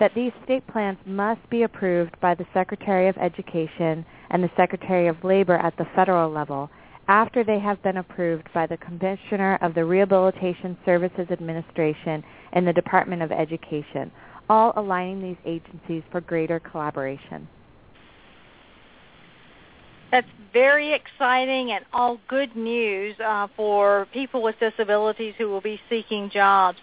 that 0.00 0.14
these 0.14 0.32
state 0.44 0.66
plans 0.66 0.98
must 1.06 1.48
be 1.50 1.62
approved 1.62 2.18
by 2.20 2.34
the 2.34 2.46
Secretary 2.52 3.08
of 3.08 3.16
Education 3.18 4.04
and 4.30 4.42
the 4.42 4.50
Secretary 4.56 5.06
of 5.06 5.22
Labor 5.22 5.56
at 5.56 5.76
the 5.76 5.86
federal 5.94 6.30
level 6.30 6.70
after 7.08 7.44
they 7.44 7.58
have 7.58 7.82
been 7.82 7.98
approved 7.98 8.48
by 8.54 8.66
the 8.66 8.76
Commissioner 8.78 9.58
of 9.60 9.74
the 9.74 9.84
Rehabilitation 9.84 10.76
Services 10.84 11.26
Administration 11.30 12.24
and 12.52 12.66
the 12.66 12.72
Department 12.72 13.22
of 13.22 13.30
Education, 13.30 14.10
all 14.48 14.72
aligning 14.76 15.22
these 15.22 15.36
agencies 15.44 16.02
for 16.10 16.20
greater 16.20 16.60
collaboration. 16.60 17.48
That's 20.10 20.28
very 20.52 20.92
exciting 20.94 21.72
and 21.72 21.84
all 21.92 22.20
good 22.28 22.54
news 22.54 23.16
uh, 23.18 23.48
for 23.56 24.06
people 24.12 24.42
with 24.42 24.54
disabilities 24.60 25.34
who 25.36 25.48
will 25.48 25.60
be 25.60 25.80
seeking 25.90 26.30
jobs. 26.30 26.78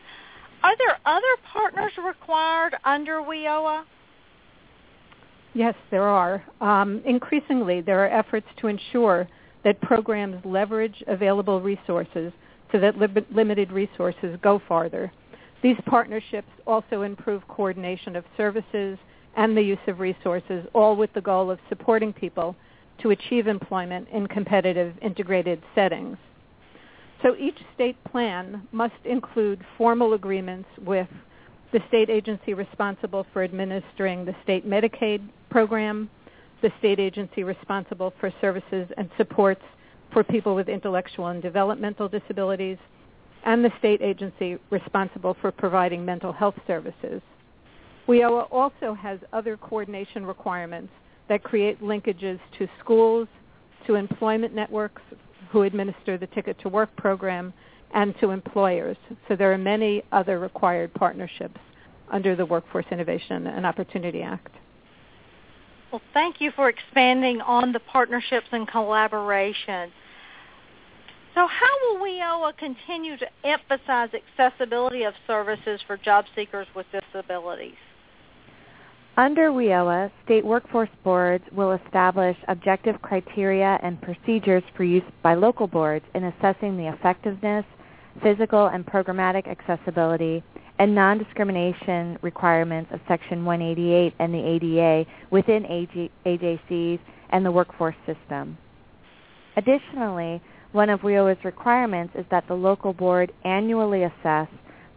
Are 0.64 0.76
there 0.78 1.00
other 1.06 1.36
partners 1.52 1.94
required 2.06 2.76
under 2.84 3.22
WIOA? 3.22 3.84
Yes, 5.54 5.76
there 5.90 6.04
are. 6.04 6.44
Um, 6.60 7.02
increasingly, 7.06 7.82
there 7.82 8.06
are 8.06 8.10
efforts 8.10 8.48
to 8.60 8.68
ensure 8.68 9.28
that 9.64 9.82
programs 9.82 10.44
leverage 10.46 11.04
available 11.08 11.62
resources 11.62 12.32
so 12.72 12.80
that 12.80 12.98
li- 12.98 13.26
limited 13.32 13.72
resources 13.72 14.38
go 14.42 14.62
farther. 14.68 15.12
These 15.62 15.78
partnerships 15.86 16.50
also 16.66 17.04
improve 17.04 17.48
coordination 17.48 18.16
of 18.16 18.26
services 18.36 18.98
and 19.38 19.56
the 19.56 19.62
use 19.62 19.80
of 19.88 20.00
resources, 20.00 20.66
all 20.74 20.96
with 20.96 21.14
the 21.14 21.22
goal 21.22 21.52
of 21.52 21.60
supporting 21.70 22.12
people 22.12 22.56
to 23.02 23.12
achieve 23.12 23.48
employment 23.48 24.08
in 24.12 24.28
competitive 24.28 24.94
integrated 25.02 25.62
settings. 25.76 26.18
So 27.22 27.36
each 27.36 27.58
state 27.76 28.02
plan 28.06 28.68
must 28.72 28.94
include 29.06 29.64
formal 29.78 30.14
agreements 30.14 30.68
with 30.84 31.08
the 31.72 31.80
state 31.88 32.10
agency 32.10 32.54
responsible 32.54 33.26
for 33.32 33.44
administering 33.44 34.26
the 34.26 34.36
state 34.44 34.68
Medicaid 34.68 35.22
program, 35.50 36.10
the 36.62 36.72
state 36.80 37.00
agency 37.00 37.44
responsible 37.44 38.14
for 38.20 38.34
services 38.42 38.88
and 38.98 39.10
supports 39.18 39.62
for 40.12 40.24
people 40.24 40.56
with 40.56 40.70
intellectual 40.70 41.28
and 41.28 41.42
developmental 41.42 42.08
disabilities, 42.08 42.78
and 43.46 43.64
the 43.64 43.72
state 43.80 44.02
agency 44.02 44.58
responsible 44.70 45.36
for 45.42 45.52
providing 45.52 46.06
mental 46.06 46.32
health 46.32 46.56
services. 46.68 47.22
WIOA 48.08 48.48
also 48.52 48.94
has 48.94 49.20
other 49.32 49.58
coordination 49.58 50.26
requirements 50.26 50.92
that 51.30 51.44
create 51.44 51.82
linkages 51.82 52.40
to 52.58 52.68
schools, 52.80 53.28
to 53.88 53.96
employment 53.96 54.54
networks 54.54 55.02
who 55.50 55.64
administer 55.64 56.18
the 56.18 56.28
Ticket 56.28 56.60
to 56.60 56.70
Work 56.70 56.96
program, 56.98 57.54
and 57.94 58.14
to 58.20 58.32
employers. 58.32 58.98
So 59.28 59.36
there 59.36 59.52
are 59.52 59.58
many 59.58 60.04
other 60.12 60.40
required 60.40 60.94
partnerships 60.94 61.60
under 62.12 62.36
the 62.36 62.46
Workforce 62.46 62.86
Innovation 62.92 63.48
and 63.48 63.66
Opportunity 63.66 64.22
Act. 64.22 64.54
Well, 65.92 66.02
thank 66.14 66.40
you 66.40 66.52
for 66.56 66.70
expanding 66.70 67.42
on 67.42 67.74
the 67.74 67.80
partnerships 67.80 68.48
and 68.52 68.68
collaboration. 68.68 69.92
So 71.36 71.48
how 71.48 71.70
will 71.82 72.06
WIOA 72.06 72.58
continue 72.58 73.18
to 73.18 73.28
emphasize 73.44 74.10
accessibility 74.14 75.04
of 75.04 75.14
services 75.28 75.82
for 75.88 75.98
job 75.98 76.26
seekers 76.36 76.68
with 76.76 76.86
disabilities? 76.92 77.76
Under 79.18 79.50
WIOA, 79.50 80.12
state 80.24 80.46
workforce 80.46 80.90
boards 81.04 81.44
will 81.52 81.74
establish 81.74 82.38
objective 82.48 83.02
criteria 83.02 83.78
and 83.84 84.02
procedures 84.02 84.64
for 84.76 84.86
use 84.86 85.04
by 85.22 85.34
local 85.34 85.68
boards 85.68 86.06
in 86.16 86.24
assessing 86.24 86.78
the 86.78 86.88
effectiveness, 86.88 87.66
physical 88.24 88.68
and 88.68 88.86
programmatic 88.86 89.48
accessibility, 89.48 90.42
and 90.82 90.96
non-discrimination 90.96 92.18
requirements 92.24 92.90
of 92.92 93.00
Section 93.08 93.46
188 93.46 94.16
and 94.18 94.34
the 94.34 94.40
ADA 94.40 95.06
within 95.30 95.62
AJCs 96.26 97.00
and 97.30 97.46
the 97.46 97.52
workforce 97.52 97.96
system. 98.08 98.58
Additionally, 99.58 100.42
one 100.72 100.90
of 100.90 101.02
WIOA's 101.02 101.46
requirements 101.46 102.16
is 102.18 102.26
that 102.32 102.48
the 102.48 102.56
local 102.56 102.94
board 102.94 103.32
annually 103.46 104.06
assess 104.06 104.48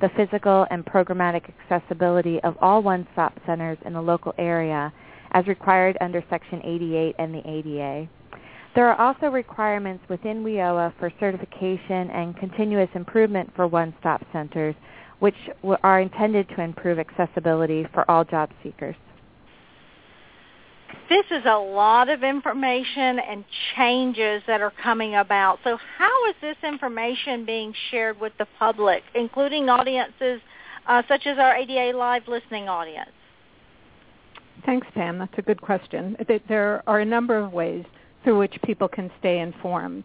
the 0.00 0.08
physical 0.16 0.66
and 0.70 0.86
programmatic 0.86 1.50
accessibility 1.60 2.40
of 2.44 2.56
all 2.62 2.82
one-stop 2.82 3.38
centers 3.44 3.76
in 3.84 3.92
the 3.92 4.00
local 4.00 4.32
area 4.38 4.90
as 5.32 5.46
required 5.46 5.98
under 6.00 6.24
Section 6.30 6.62
88 6.64 7.14
and 7.18 7.34
the 7.34 7.46
ADA. 7.46 8.08
There 8.74 8.88
are 8.88 8.98
also 8.98 9.26
requirements 9.26 10.02
within 10.08 10.42
WIOA 10.42 10.94
for 10.98 11.12
certification 11.20 12.08
and 12.10 12.34
continuous 12.38 12.88
improvement 12.94 13.50
for 13.54 13.66
one-stop 13.66 14.22
centers, 14.32 14.74
which 15.21 15.35
are 15.83 16.00
intended 16.00 16.49
to 16.50 16.61
improve 16.61 16.99
accessibility 16.99 17.87
for 17.92 18.09
all 18.11 18.25
job 18.25 18.50
seekers. 18.62 18.97
This 21.09 21.25
is 21.30 21.44
a 21.44 21.59
lot 21.59 22.09
of 22.09 22.23
information 22.23 23.18
and 23.18 23.44
changes 23.76 24.42
that 24.47 24.62
are 24.62 24.73
coming 24.83 25.16
about. 25.16 25.59
So 25.62 25.78
how 25.99 26.30
is 26.30 26.35
this 26.40 26.56
information 26.62 27.44
being 27.44 27.75
shared 27.90 28.18
with 28.18 28.33
the 28.38 28.47
public, 28.59 29.02
including 29.14 29.68
audiences 29.68 30.40
uh, 30.87 31.02
such 31.09 31.26
as 31.26 31.38
our 31.38 31.56
ADA 31.56 31.97
Live 31.97 32.26
listening 32.26 32.68
audience? 32.68 33.11
Thanks, 34.64 34.87
Pam. 34.94 35.18
That's 35.18 35.37
a 35.37 35.42
good 35.42 35.61
question. 35.61 36.16
There 36.49 36.83
are 36.87 37.00
a 37.00 37.04
number 37.04 37.37
of 37.37 37.52
ways 37.52 37.85
through 38.23 38.38
which 38.38 38.54
people 38.64 38.88
can 38.88 39.11
stay 39.18 39.40
informed. 39.40 40.04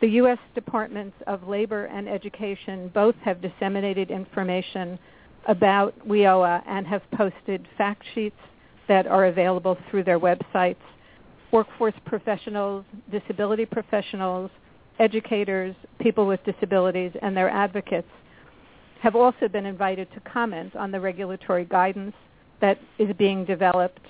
The 0.00 0.08
U.S. 0.08 0.38
Departments 0.54 1.16
of 1.26 1.48
Labor 1.48 1.86
and 1.86 2.06
Education 2.08 2.90
both 2.92 3.14
have 3.24 3.40
disseminated 3.40 4.10
information 4.10 4.98
about 5.48 5.94
WIOA 6.06 6.62
and 6.66 6.86
have 6.86 7.02
posted 7.12 7.66
fact 7.78 8.02
sheets 8.14 8.36
that 8.88 9.06
are 9.06 9.26
available 9.26 9.78
through 9.90 10.04
their 10.04 10.20
websites. 10.20 10.76
Workforce 11.50 11.94
professionals, 12.04 12.84
disability 13.10 13.64
professionals, 13.64 14.50
educators, 14.98 15.74
people 16.00 16.26
with 16.26 16.40
disabilities, 16.44 17.12
and 17.22 17.36
their 17.36 17.48
advocates 17.48 18.08
have 19.00 19.16
also 19.16 19.48
been 19.48 19.66
invited 19.66 20.12
to 20.12 20.20
comment 20.20 20.74
on 20.76 20.90
the 20.90 21.00
regulatory 21.00 21.64
guidance 21.64 22.14
that 22.60 22.78
is 22.98 23.14
being 23.16 23.44
developed. 23.44 24.04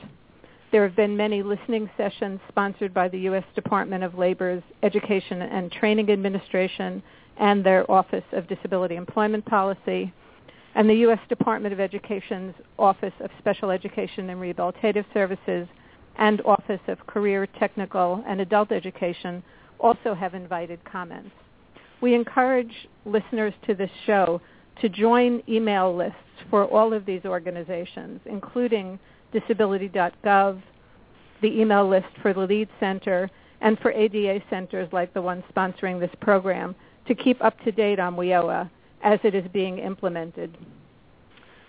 There 0.73 0.82
have 0.82 0.96
been 0.96 1.16
many 1.16 1.42
listening 1.42 1.88
sessions 1.96 2.40
sponsored 2.49 2.92
by 2.92 3.08
the 3.08 3.20
U.S. 3.20 3.44
Department 3.54 4.02
of 4.02 4.18
Labor's 4.18 4.62
Education 4.82 5.42
and 5.42 5.70
Training 5.70 6.11
Administration 6.11 7.02
and 7.38 7.64
their 7.64 7.88
Office 7.90 8.25
of 8.32 8.49
Disability 8.49 8.96
Employment 8.96 9.44
Policy, 9.44 10.12
and 10.75 10.90
the 10.90 10.94
U.S. 10.94 11.20
Department 11.28 11.73
of 11.73 11.80
Education's 11.80 12.54
Office 12.78 13.12
of 13.20 13.30
Special 13.38 13.70
Education 13.70 14.30
and 14.30 14.40
Rehabilitative 14.40 15.04
Services 15.14 15.68
and 16.18 16.40
Office 16.42 16.80
of 16.88 17.06
Career, 17.06 17.46
Technical, 17.58 18.25
and 18.26 18.40
Adult 18.40 18.73
Education 18.73 19.42
also 19.78 20.14
have 20.14 20.35
invited 20.35 20.85
comments. 20.85 21.30
We 22.00 22.14
encourage 22.14 22.88
listeners 23.04 23.54
to 23.66 23.75
this 23.75 23.90
show 24.04 24.40
to 24.80 24.88
join 24.88 25.42
email 25.49 25.94
lists 25.94 26.18
for 26.50 26.64
all 26.64 26.92
of 26.92 27.06
these 27.06 27.25
organizations, 27.25 28.20
including 28.26 28.99
disability.gov, 29.33 30.62
the 31.42 31.61
email 31.61 31.88
list 31.88 32.06
for 32.23 32.33
the 32.33 32.40
LEAD 32.40 32.68
Center, 32.80 33.30
and 33.61 33.78
for 33.78 33.90
ADA 33.92 34.42
centers 34.50 34.88
like 34.92 35.12
the 35.14 35.23
one 35.23 35.42
sponsoring 35.54 35.99
this 35.99 36.14
program 36.21 36.75
to 37.06 37.14
keep 37.14 37.42
up 37.42 37.59
to 37.64 37.73
date 37.73 37.99
on 37.99 38.16
WIOA 38.16 38.68
as 39.02 39.18
it 39.23 39.35
is 39.35 39.45
being 39.52 39.78
implemented. 39.78 40.56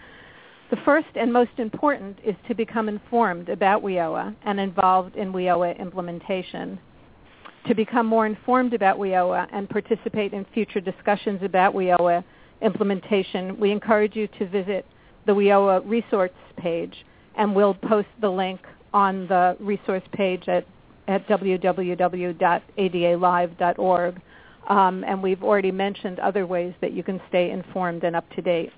The 0.71 0.77
first 0.83 1.09
and 1.15 1.31
most 1.31 1.51
important 1.57 2.17
is 2.23 2.33
to 2.47 2.55
become 2.55 2.89
informed 2.89 3.49
about 3.49 3.83
WIOA 3.83 4.35
and 4.45 4.59
involved 4.59 5.15
in 5.15 5.31
WIOA 5.31 5.77
implementation. 5.79 6.79
To 7.67 7.75
become 7.75 8.07
more 8.07 8.25
informed 8.25 8.73
about 8.73 8.97
WIOA 8.97 9.47
and 9.51 9.69
participate 9.69 10.33
in 10.33 10.43
future 10.53 10.79
discussions 10.79 11.41
about 11.43 11.75
WIOA 11.75 12.23
implementation, 12.61 13.59
we 13.59 13.71
encourage 13.71 14.15
you 14.15 14.27
to 14.39 14.47
visit 14.47 14.85
the 15.25 15.33
WIOA 15.33 15.87
resource 15.87 16.31
page, 16.57 17.05
and 17.37 17.55
we'll 17.55 17.75
post 17.75 18.07
the 18.21 18.29
link 18.29 18.61
on 18.93 19.27
the 19.27 19.57
resource 19.59 20.03
page 20.13 20.47
at, 20.47 20.65
at 21.07 21.27
www.adalive.org 21.27 24.21
um, 24.67 25.03
and 25.05 25.21
we've 25.21 25.43
already 25.43 25.71
mentioned 25.71 26.19
other 26.19 26.45
ways 26.45 26.73
that 26.81 26.93
you 26.93 27.03
can 27.03 27.21
stay 27.29 27.51
informed 27.51 28.03
and 28.03 28.15
up 28.15 28.29
to 28.31 28.41
date. 28.41 28.71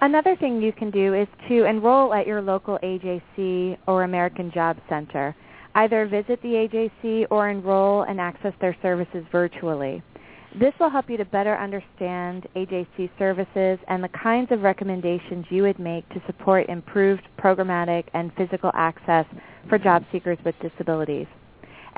Another 0.00 0.36
thing 0.36 0.60
you 0.60 0.72
can 0.72 0.90
do 0.90 1.14
is 1.14 1.26
to 1.48 1.64
enroll 1.64 2.12
at 2.12 2.26
your 2.26 2.42
local 2.42 2.78
AJC 2.82 3.78
or 3.86 4.04
American 4.04 4.52
Job 4.52 4.76
Center. 4.88 5.34
Either 5.74 6.06
visit 6.06 6.40
the 6.42 6.68
AJC 7.02 7.26
or 7.30 7.48
enroll 7.48 8.02
and 8.02 8.20
access 8.20 8.52
their 8.60 8.76
services 8.82 9.24
virtually. 9.32 10.02
This 10.58 10.72
will 10.80 10.88
help 10.88 11.10
you 11.10 11.18
to 11.18 11.24
better 11.24 11.54
understand 11.56 12.46
AJC 12.56 13.10
services 13.18 13.78
and 13.88 14.02
the 14.02 14.08
kinds 14.08 14.50
of 14.52 14.62
recommendations 14.62 15.44
you 15.50 15.62
would 15.62 15.78
make 15.78 16.08
to 16.10 16.22
support 16.26 16.68
improved 16.68 17.22
programmatic 17.38 18.04
and 18.14 18.32
physical 18.36 18.70
access 18.74 19.26
for 19.68 19.78
job 19.78 20.04
seekers 20.12 20.38
with 20.44 20.54
disabilities. 20.62 21.26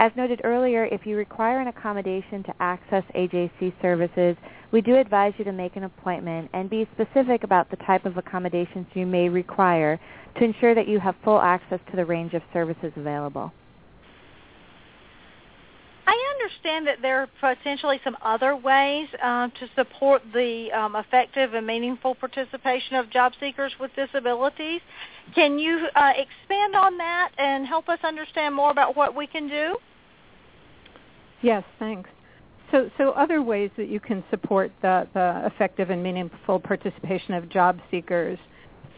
As 0.01 0.13
noted 0.15 0.43
earlier, 0.45 0.85
if 0.85 1.07
you 1.07 1.17
require 1.17 1.59
an 1.59 1.67
accommodation 1.67 2.45
to 2.45 2.55
access 2.61 3.03
AJC 3.17 3.73
services, 3.83 4.37
we 4.71 4.81
do 4.81 4.95
advise 4.95 5.33
you 5.39 5.45
to 5.45 5.51
make 5.51 5.75
an 5.75 5.83
appointment 5.83 6.49
and 6.53 6.71
be 6.71 6.89
specific 6.95 7.43
about 7.43 7.69
the 7.69 7.77
type 7.79 8.07
of 8.07 8.17
accommodations 8.17 8.87
you 8.95 9.07
may 9.07 9.29
require 9.29 9.99
to 10.37 10.45
ensure 10.45 10.73
that 10.77 10.87
you 10.87 11.01
have 11.01 11.17
full 11.25 11.41
access 11.41 11.81
to 11.91 11.97
the 11.97 12.05
range 12.05 12.33
of 12.35 12.43
services 12.53 12.93
available. 12.95 13.53
I 16.07 16.35
understand 16.41 16.87
that 16.87 17.03
there 17.03 17.23
are 17.23 17.57
potentially 17.57 18.01
some 18.05 18.17
other 18.23 18.55
ways 18.55 19.09
uh, 19.21 19.49
to 19.49 19.69
support 19.75 20.23
the 20.33 20.71
um, 20.73 20.95
effective 20.95 21.55
and 21.55 21.67
meaningful 21.67 22.15
participation 22.15 22.95
of 22.95 23.11
job 23.11 23.33
seekers 23.41 23.73
with 23.81 23.91
disabilities. 23.97 24.81
Can 25.35 25.59
you 25.59 25.89
uh, 25.97 26.13
expand 26.17 26.77
on 26.77 26.99
that 26.99 27.33
and 27.37 27.67
help 27.67 27.89
us 27.89 27.99
understand 28.05 28.55
more 28.55 28.71
about 28.71 28.97
what 28.97 29.17
we 29.17 29.27
can 29.27 29.49
do? 29.49 29.77
Yes, 31.43 31.63
thanks. 31.79 32.11
So, 32.71 32.91
so 32.99 33.11
other 33.13 33.43
ways 33.43 33.71
that 33.77 33.89
you 33.89 34.01
can 34.01 34.23
support 34.31 34.71
the, 34.83 35.09
the 35.15 35.43
effective 35.47 35.91
and 35.91 36.03
meaningful 36.03 36.61
participation 36.61 37.35
of 37.35 37.49
job 37.49 37.79
seekers 37.91 38.39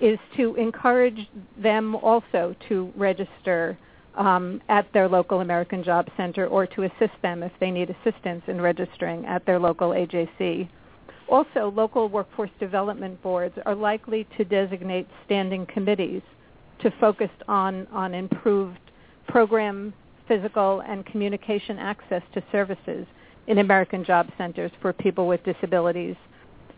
is 0.00 0.18
to 0.36 0.54
encourage 0.56 1.28
them 1.56 1.94
also 1.96 2.54
to 2.68 2.92
register 2.96 3.78
um, 4.16 4.60
at 4.68 4.90
their 4.92 5.08
local 5.08 5.40
American 5.40 5.84
Job 5.84 6.08
Center 6.16 6.46
or 6.46 6.66
to 6.66 6.82
assist 6.82 7.12
them 7.22 7.42
if 7.42 7.52
they 7.60 7.70
need 7.70 7.90
assistance 7.90 8.42
in 8.48 8.60
registering 8.60 9.24
at 9.26 9.44
their 9.46 9.58
local 9.58 9.90
AJC. 9.90 10.68
Also, 11.28 11.70
local 11.70 12.08
workforce 12.08 12.50
development 12.58 13.22
boards 13.22 13.54
are 13.64 13.74
likely 13.74 14.26
to 14.36 14.44
designate 14.44 15.06
standing 15.26 15.64
committees 15.66 16.22
to 16.80 16.90
focus 16.98 17.30
on, 17.46 17.86
on 17.92 18.14
improved 18.14 18.80
program, 19.28 19.92
physical, 20.30 20.80
and 20.86 21.04
communication 21.06 21.76
access 21.76 22.22
to 22.32 22.40
services 22.52 23.04
in 23.48 23.58
American 23.58 24.04
Job 24.04 24.28
Centers 24.38 24.70
for 24.80 24.92
people 24.92 25.26
with 25.26 25.42
disabilities. 25.42 26.14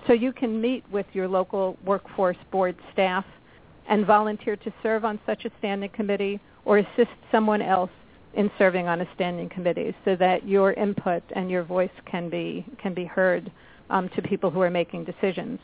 So 0.06 0.14
you 0.14 0.32
can 0.32 0.58
meet 0.58 0.82
with 0.90 1.04
your 1.12 1.28
local 1.28 1.76
workforce 1.84 2.38
board 2.50 2.74
staff 2.94 3.26
and 3.90 4.06
volunteer 4.06 4.56
to 4.56 4.72
serve 4.82 5.04
on 5.04 5.20
such 5.26 5.44
a 5.44 5.50
standing 5.58 5.90
committee 5.90 6.40
or 6.64 6.78
assist 6.78 7.10
someone 7.30 7.60
else 7.60 7.90
in 8.32 8.50
serving 8.56 8.88
on 8.88 9.02
a 9.02 9.08
standing 9.14 9.50
committee 9.50 9.94
so 10.02 10.16
that 10.16 10.48
your 10.48 10.72
input 10.72 11.22
and 11.36 11.50
your 11.50 11.62
voice 11.62 11.90
can 12.06 12.30
be, 12.30 12.64
can 12.80 12.94
be 12.94 13.04
heard 13.04 13.52
um, 13.90 14.08
to 14.16 14.22
people 14.22 14.50
who 14.50 14.62
are 14.62 14.70
making 14.70 15.04
decisions. 15.04 15.58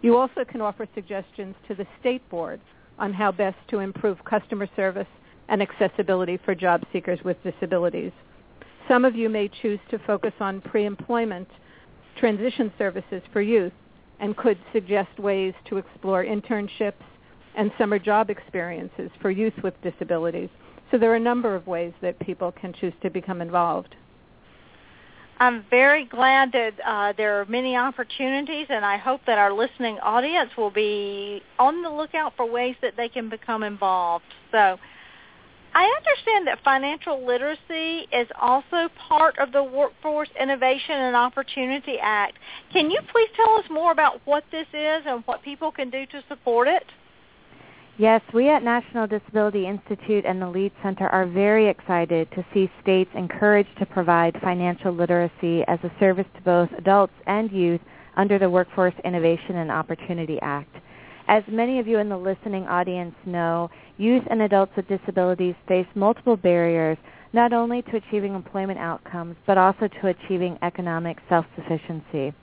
You 0.00 0.16
also 0.16 0.44
can 0.44 0.60
offer 0.60 0.86
suggestions 0.94 1.56
to 1.66 1.74
the 1.74 1.86
state 1.98 2.26
board 2.30 2.60
on 3.00 3.12
how 3.12 3.32
best 3.32 3.56
to 3.70 3.80
improve 3.80 4.24
customer 4.24 4.68
service 4.76 5.08
and 5.52 5.60
accessibility 5.60 6.38
for 6.46 6.54
job 6.54 6.82
seekers 6.92 7.20
with 7.24 7.36
disabilities. 7.44 8.10
Some 8.88 9.04
of 9.04 9.14
you 9.14 9.28
may 9.28 9.48
choose 9.60 9.78
to 9.90 9.98
focus 9.98 10.32
on 10.40 10.62
pre-employment 10.62 11.46
transition 12.16 12.72
services 12.78 13.22
for 13.34 13.42
youth 13.42 13.72
and 14.18 14.34
could 14.34 14.58
suggest 14.72 15.18
ways 15.18 15.52
to 15.68 15.76
explore 15.76 16.24
internships 16.24 17.04
and 17.54 17.70
summer 17.76 17.98
job 17.98 18.30
experiences 18.30 19.10
for 19.20 19.30
youth 19.30 19.52
with 19.62 19.74
disabilities. 19.82 20.48
So 20.90 20.96
there 20.96 21.12
are 21.12 21.16
a 21.16 21.20
number 21.20 21.54
of 21.54 21.66
ways 21.66 21.92
that 22.00 22.18
people 22.20 22.52
can 22.52 22.72
choose 22.72 22.94
to 23.02 23.10
become 23.10 23.42
involved. 23.42 23.94
I'm 25.38 25.66
very 25.68 26.06
glad 26.06 26.52
that 26.52 26.72
uh, 26.86 27.12
there 27.16 27.40
are 27.40 27.44
many 27.44 27.76
opportunities, 27.76 28.68
and 28.70 28.84
I 28.84 28.96
hope 28.96 29.20
that 29.26 29.38
our 29.38 29.52
listening 29.52 29.98
audience 29.98 30.50
will 30.56 30.70
be 30.70 31.42
on 31.58 31.82
the 31.82 31.90
lookout 31.90 32.34
for 32.36 32.50
ways 32.50 32.76
that 32.80 32.96
they 32.96 33.08
can 33.08 33.28
become 33.28 33.62
involved. 33.62 34.24
So 34.50 34.78
I 35.74 35.84
understand 35.84 36.46
that 36.48 36.58
financial 36.62 37.24
literacy 37.24 38.06
is 38.12 38.28
also 38.38 38.88
part 39.08 39.38
of 39.38 39.52
the 39.52 39.62
Workforce 39.62 40.28
Innovation 40.38 40.96
and 40.96 41.16
Opportunity 41.16 41.98
Act. 41.98 42.38
Can 42.72 42.90
you 42.90 43.00
please 43.10 43.30
tell 43.34 43.56
us 43.56 43.64
more 43.70 43.90
about 43.90 44.20
what 44.26 44.44
this 44.52 44.66
is 44.74 45.02
and 45.06 45.22
what 45.24 45.42
people 45.42 45.72
can 45.72 45.88
do 45.88 46.04
to 46.06 46.22
support 46.28 46.68
it? 46.68 46.84
Yes, 47.96 48.20
we 48.34 48.50
at 48.50 48.62
National 48.62 49.06
Disability 49.06 49.66
Institute 49.66 50.24
and 50.26 50.40
the 50.40 50.48
LEAD 50.48 50.72
Center 50.82 51.08
are 51.08 51.26
very 51.26 51.68
excited 51.68 52.30
to 52.32 52.44
see 52.52 52.70
states 52.82 53.10
encouraged 53.14 53.78
to 53.78 53.86
provide 53.86 54.38
financial 54.42 54.92
literacy 54.92 55.62
as 55.68 55.78
a 55.84 55.92
service 55.98 56.26
to 56.36 56.42
both 56.42 56.70
adults 56.76 57.12
and 57.26 57.50
youth 57.50 57.80
under 58.16 58.38
the 58.38 58.48
Workforce 58.48 58.94
Innovation 59.04 59.56
and 59.56 59.70
Opportunity 59.70 60.38
Act. 60.42 60.74
As 61.32 61.42
many 61.50 61.78
of 61.78 61.88
you 61.88 61.96
in 61.96 62.10
the 62.10 62.16
listening 62.18 62.66
audience 62.66 63.14
know, 63.24 63.70
youth 63.96 64.22
and 64.28 64.42
adults 64.42 64.72
with 64.76 64.86
disabilities 64.86 65.54
face 65.66 65.86
multiple 65.94 66.36
barriers 66.36 66.98
not 67.32 67.54
only 67.54 67.80
to 67.80 67.96
achieving 67.96 68.34
employment 68.34 68.78
outcomes, 68.78 69.34
but 69.46 69.56
also 69.56 69.88
to 69.88 70.08
achieving 70.08 70.58
economic 70.60 71.16
self-sufficiency. 71.30 72.34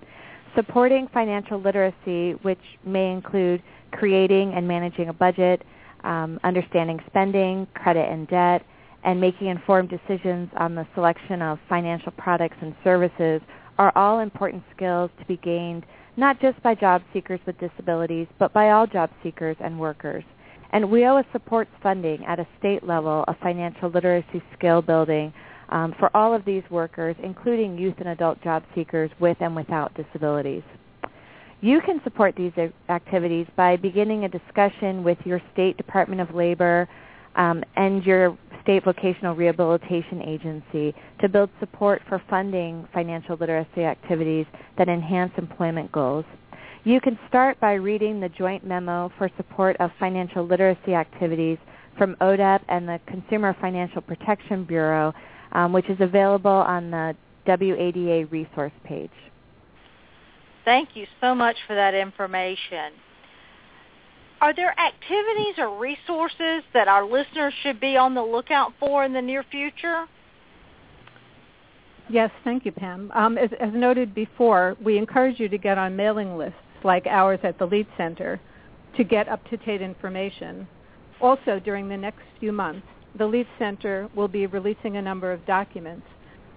Supporting 0.55 1.07
financial 1.13 1.61
literacy, 1.61 2.31
which 2.41 2.57
may 2.83 3.11
include 3.11 3.61
creating 3.91 4.53
and 4.55 4.67
managing 4.67 5.09
a 5.09 5.13
budget, 5.13 5.61
um, 6.03 6.39
understanding 6.43 6.99
spending, 7.05 7.67
credit 7.75 8.11
and 8.11 8.27
debt, 8.27 8.65
and 9.03 9.21
making 9.21 9.49
informed 9.49 9.89
decisions 9.89 10.49
on 10.57 10.73
the 10.73 10.87
selection 10.95 11.43
of 11.43 11.59
financial 11.69 12.11
products 12.13 12.57
and 12.59 12.73
services 12.83 13.39
are 13.77 13.93
all 13.95 14.17
important 14.17 14.63
skills 14.75 15.11
to 15.19 15.25
be 15.25 15.37
gained 15.37 15.85
not 16.19 16.39
just 16.41 16.61
by 16.61 16.75
job 16.75 17.01
seekers 17.13 17.39
with 17.45 17.57
disabilities, 17.59 18.27
but 18.37 18.53
by 18.53 18.71
all 18.71 18.85
job 18.85 19.09
seekers 19.23 19.55
and 19.59 19.79
workers. 19.79 20.23
And 20.71 20.85
WIOA 20.85 21.23
supports 21.31 21.71
funding 21.81 22.23
at 22.25 22.39
a 22.39 22.47
state 22.59 22.83
level 22.83 23.23
of 23.27 23.35
financial 23.41 23.89
literacy 23.89 24.43
skill 24.55 24.81
building 24.81 25.33
um, 25.69 25.95
for 25.97 26.15
all 26.15 26.33
of 26.33 26.45
these 26.45 26.63
workers, 26.69 27.15
including 27.23 27.77
youth 27.77 27.95
and 27.99 28.09
adult 28.09 28.41
job 28.43 28.63
seekers 28.75 29.09
with 29.19 29.37
and 29.39 29.55
without 29.55 29.93
disabilities. 29.95 30.63
You 31.61 31.81
can 31.81 31.99
support 32.03 32.35
these 32.35 32.53
activities 32.87 33.47
by 33.55 33.75
beginning 33.75 34.23
a 34.23 34.29
discussion 34.29 35.03
with 35.03 35.17
your 35.25 35.41
state 35.53 35.75
Department 35.77 36.21
of 36.21 36.33
Labor 36.33 36.87
um, 37.35 37.63
and 37.75 38.03
your 38.05 38.37
state 38.61 38.83
vocational 38.83 39.35
rehabilitation 39.35 40.21
agency 40.21 40.93
to 41.21 41.29
build 41.29 41.49
support 41.59 42.01
for 42.07 42.21
funding 42.29 42.87
financial 42.93 43.35
literacy 43.37 43.83
activities 43.83 44.45
that 44.77 44.89
enhance 44.89 45.31
employment 45.37 45.91
goals. 45.91 46.25
You 46.83 47.01
can 47.01 47.19
start 47.27 47.59
by 47.59 47.73
reading 47.73 48.19
the 48.19 48.29
joint 48.29 48.65
memo 48.65 49.11
for 49.17 49.29
support 49.37 49.75
of 49.79 49.91
financial 49.99 50.45
literacy 50.45 50.93
activities 50.93 51.57
from 51.97 52.15
ODEP 52.21 52.61
and 52.69 52.87
the 52.87 52.99
Consumer 53.07 53.55
Financial 53.59 54.01
Protection 54.01 54.63
Bureau, 54.63 55.13
um, 55.51 55.73
which 55.73 55.89
is 55.89 55.97
available 55.99 56.49
on 56.49 56.89
the 56.89 57.15
WADA 57.45 58.27
resource 58.31 58.71
page. 58.83 59.11
Thank 60.63 60.89
you 60.95 61.05
so 61.19 61.33
much 61.33 61.57
for 61.67 61.75
that 61.75 61.93
information. 61.93 62.93
Are 64.41 64.53
there 64.53 64.73
activities 64.79 65.55
or 65.57 65.77
resources 65.77 66.63
that 66.73 66.87
our 66.87 67.05
listeners 67.05 67.53
should 67.61 67.79
be 67.79 67.97
on 67.97 68.15
the 68.15 68.23
lookout 68.23 68.73
for 68.79 69.03
in 69.03 69.11
the 69.11 69.21
near 69.21 69.43
future? 69.43 70.05
Yes, 72.09 72.31
thank 72.43 72.65
you, 72.65 72.71
Pam. 72.71 73.11
Um, 73.13 73.37
as, 73.37 73.49
as, 73.59 73.71
noted 73.73 74.15
before, 74.15 74.75
we 74.83 74.97
encourage 74.97 75.39
you 75.39 75.49
to 75.49 75.57
get 75.57 75.77
on 75.77 75.95
mailing 75.95 76.37
lists 76.37 76.57
like 76.83 77.05
ours 77.05 77.39
at 77.43 77.59
the 77.59 77.65
LEAD 77.65 77.87
Center 77.97 78.39
to 78.97 79.03
get 79.03 79.27
up-to-date 79.27 79.81
information. 79.81 80.67
Also, 81.21 81.59
during 81.59 81.87
the 81.87 81.97
next 81.97 82.23
few 82.39 82.51
months, 82.51 82.87
the 83.17 83.27
LEAD 83.27 83.47
Center 83.59 84.09
will 84.15 84.27
be 84.27 84.47
releasing 84.47 84.97
a 84.97 85.01
number 85.01 85.31
of 85.31 85.45
documents. 85.45 86.07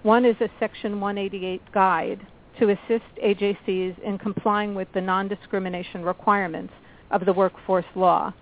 One 0.01 0.25
is 0.25 0.35
a 0.41 0.49
Section 0.59 0.99
188 0.99 1.61
guide 1.71 2.25
to 2.59 2.69
assist 2.69 3.05
AJCs 3.23 3.99
in 3.99 4.17
complying 4.17 4.73
with 4.73 4.87
the 4.93 5.01
non-discrimination 5.01 6.03
requirements 6.03 6.73
of 7.13 7.25
the 7.25 7.31
workforce 7.31 7.85
law. 7.95 8.33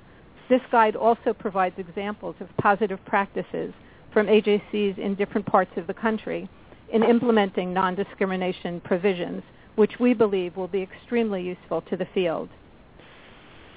This 0.49 0.62
guide 0.71 0.95
also 0.95 1.34
provides 1.34 1.75
examples 1.77 2.36
of 2.39 2.47
positive 2.57 2.99
practices 3.05 3.73
from 4.12 4.25
AJCs 4.25 4.97
in 4.97 5.15
different 5.15 5.45
parts 5.45 5.71
of 5.77 5.86
the 5.86 5.93
country 5.93 6.49
in 6.91 7.03
implementing 7.03 7.73
non-discrimination 7.73 8.81
provisions, 8.81 9.43
which 9.75 9.99
we 9.99 10.13
believe 10.13 10.57
will 10.57 10.67
be 10.67 10.81
extremely 10.81 11.43
useful 11.43 11.81
to 11.84 11.95
the 11.95 12.07
field. 12.13 12.49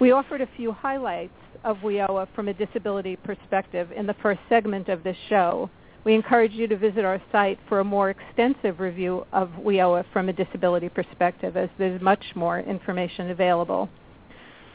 We 0.01 0.11
offered 0.11 0.41
a 0.41 0.49
few 0.57 0.73
highlights 0.73 1.35
of 1.63 1.77
WIOA 1.79 2.29
from 2.35 2.49
a 2.49 2.55
disability 2.55 3.17
perspective 3.17 3.93
in 3.93 4.07
the 4.07 4.15
first 4.15 4.41
segment 4.49 4.89
of 4.89 5.05
this 5.05 5.17
show, 5.29 5.71
we 6.05 6.15
encourage 6.15 6.53
you 6.53 6.69
to 6.69 6.77
visit 6.77 7.05
our 7.05 7.21
site 7.33 7.59
for 7.67 7.81
a 7.81 7.85
more 7.85 8.11
extensive 8.11 8.79
review 8.79 9.27
of 9.33 9.49
WIOA 9.59 10.05
from 10.13 10.29
a 10.29 10.35
disability 10.35 10.91
perspective 10.91 11.57
as 11.57 11.71
there's 11.79 12.01
much 12.03 12.23
more 12.35 12.61
information 12.61 13.31
available. 13.31 13.89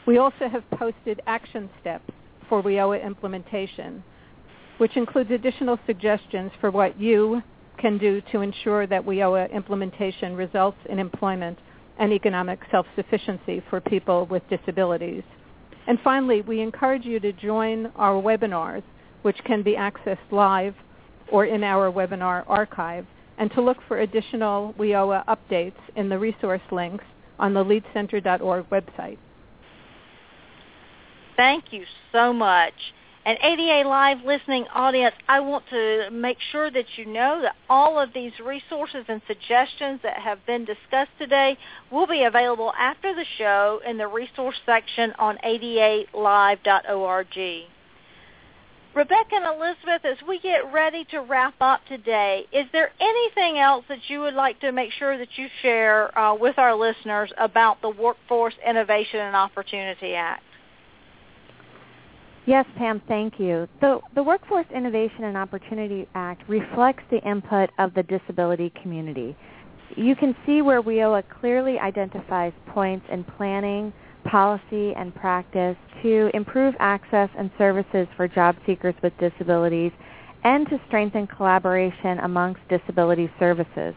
We 0.05 0.17
also 0.17 0.47
have 0.49 0.63
posted 0.71 1.21
action 1.27 1.69
steps 1.81 2.11
for 2.47 2.63
WIOA 2.63 3.05
implementation, 3.05 4.03
which 4.77 4.97
includes 4.97 5.31
additional 5.31 5.77
suggestions 5.85 6.51
for 6.59 6.71
what 6.71 6.99
you 6.99 7.41
can 7.77 7.97
do 7.97 8.21
to 8.31 8.41
ensure 8.41 8.87
that 8.87 9.05
WIOA 9.05 9.51
implementation 9.51 10.35
results 10.35 10.77
in 10.89 10.99
employment 10.99 11.57
and 11.97 12.11
economic 12.11 12.59
self-sufficiency 12.71 13.61
for 13.69 13.81
people 13.81 14.25
with 14.27 14.41
disabilities. 14.49 15.23
And 15.87 15.99
finally, 16.03 16.41
we 16.41 16.61
encourage 16.61 17.05
you 17.05 17.19
to 17.19 17.33
join 17.33 17.87
our 17.95 18.21
webinars, 18.21 18.83
which 19.21 19.37
can 19.45 19.63
be 19.63 19.73
accessed 19.73 20.17
live 20.31 20.75
or 21.31 21.45
in 21.45 21.63
our 21.63 21.91
webinar 21.91 22.43
archive, 22.47 23.05
and 23.37 23.51
to 23.51 23.61
look 23.61 23.77
for 23.87 23.99
additional 23.99 24.73
WIOA 24.77 25.23
updates 25.25 25.79
in 25.95 26.09
the 26.09 26.17
resource 26.17 26.61
links 26.71 27.05
on 27.37 27.53
the 27.53 27.63
leadcenter.org 27.63 28.69
website. 28.69 29.17
Thank 31.39 31.71
you 31.71 31.85
so 32.11 32.33
much. 32.33 32.73
And 33.25 33.37
ADA 33.41 33.87
Live 33.87 34.25
listening 34.25 34.65
audience, 34.75 35.15
I 35.29 35.39
want 35.39 35.63
to 35.69 36.09
make 36.11 36.37
sure 36.51 36.69
that 36.69 36.83
you 36.97 37.05
know 37.05 37.39
that 37.41 37.55
all 37.69 37.97
of 37.97 38.11
these 38.13 38.33
resources 38.45 39.05
and 39.07 39.21
suggestions 39.25 40.01
that 40.03 40.19
have 40.19 40.45
been 40.45 40.65
discussed 40.65 41.11
today 41.17 41.57
will 41.93 42.07
be 42.07 42.23
available 42.23 42.73
after 42.77 43.15
the 43.15 43.23
show 43.37 43.79
in 43.87 43.97
the 43.97 44.07
resource 44.07 44.57
section 44.65 45.13
on 45.17 45.37
adalive.org. 45.45 46.57
Rebecca 48.93 49.35
and 49.35 49.45
Elizabeth, 49.45 50.03
as 50.03 50.17
we 50.27 50.39
get 50.41 50.73
ready 50.73 51.05
to 51.11 51.19
wrap 51.19 51.53
up 51.61 51.79
today, 51.87 52.47
is 52.51 52.65
there 52.73 52.91
anything 52.99 53.59
else 53.59 53.85
that 53.87 54.09
you 54.09 54.19
would 54.19 54.33
like 54.33 54.59
to 54.59 54.73
make 54.73 54.91
sure 54.91 55.17
that 55.17 55.37
you 55.37 55.47
share 55.61 56.19
uh, 56.19 56.35
with 56.35 56.59
our 56.59 56.75
listeners 56.75 57.31
about 57.37 57.81
the 57.81 57.89
Workforce 57.89 58.55
Innovation 58.67 59.21
and 59.21 59.37
Opportunity 59.37 60.15
Act? 60.15 60.43
Yes, 62.45 62.65
Pam, 62.77 63.01
thank 63.07 63.39
you. 63.39 63.67
The, 63.81 63.99
the 64.15 64.23
Workforce 64.23 64.65
Innovation 64.75 65.25
and 65.25 65.37
Opportunity 65.37 66.07
Act 66.15 66.41
reflects 66.47 67.03
the 67.11 67.19
input 67.29 67.69
of 67.77 67.93
the 67.93 68.03
disability 68.03 68.71
community. 68.81 69.35
You 69.95 70.15
can 70.15 70.35
see 70.45 70.61
where 70.61 70.81
WIOA 70.81 71.23
clearly 71.39 71.77
identifies 71.79 72.53
points 72.67 73.05
in 73.11 73.23
planning, 73.23 73.91
policy, 74.25 74.93
and 74.95 75.13
practice 75.13 75.75
to 76.03 76.29
improve 76.33 76.75
access 76.79 77.29
and 77.37 77.51
services 77.57 78.07
for 78.15 78.27
job 78.27 78.55
seekers 78.65 78.95
with 79.03 79.13
disabilities 79.19 79.91
and 80.43 80.67
to 80.69 80.79
strengthen 80.87 81.27
collaboration 81.27 82.19
amongst 82.19 82.61
disability 82.69 83.29
services. 83.39 83.93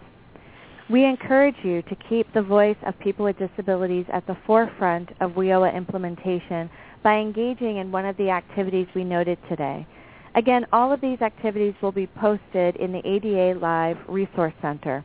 We 0.90 1.04
encourage 1.04 1.54
you 1.62 1.82
to 1.82 1.96
keep 2.08 2.32
the 2.34 2.42
voice 2.42 2.76
of 2.86 2.98
people 2.98 3.24
with 3.24 3.38
disabilities 3.38 4.04
at 4.12 4.26
the 4.26 4.36
forefront 4.46 5.10
of 5.20 5.32
WIOA 5.32 5.74
implementation 5.74 6.68
by 7.02 7.18
engaging 7.18 7.78
in 7.78 7.92
one 7.92 8.04
of 8.04 8.16
the 8.16 8.30
activities 8.30 8.86
we 8.94 9.04
noted 9.04 9.38
today. 9.48 9.86
Again, 10.34 10.66
all 10.72 10.92
of 10.92 11.00
these 11.00 11.20
activities 11.20 11.74
will 11.82 11.92
be 11.92 12.06
posted 12.06 12.76
in 12.76 12.92
the 12.92 13.06
ADA 13.06 13.58
Live 13.58 13.98
Resource 14.08 14.54
Center. 14.62 15.04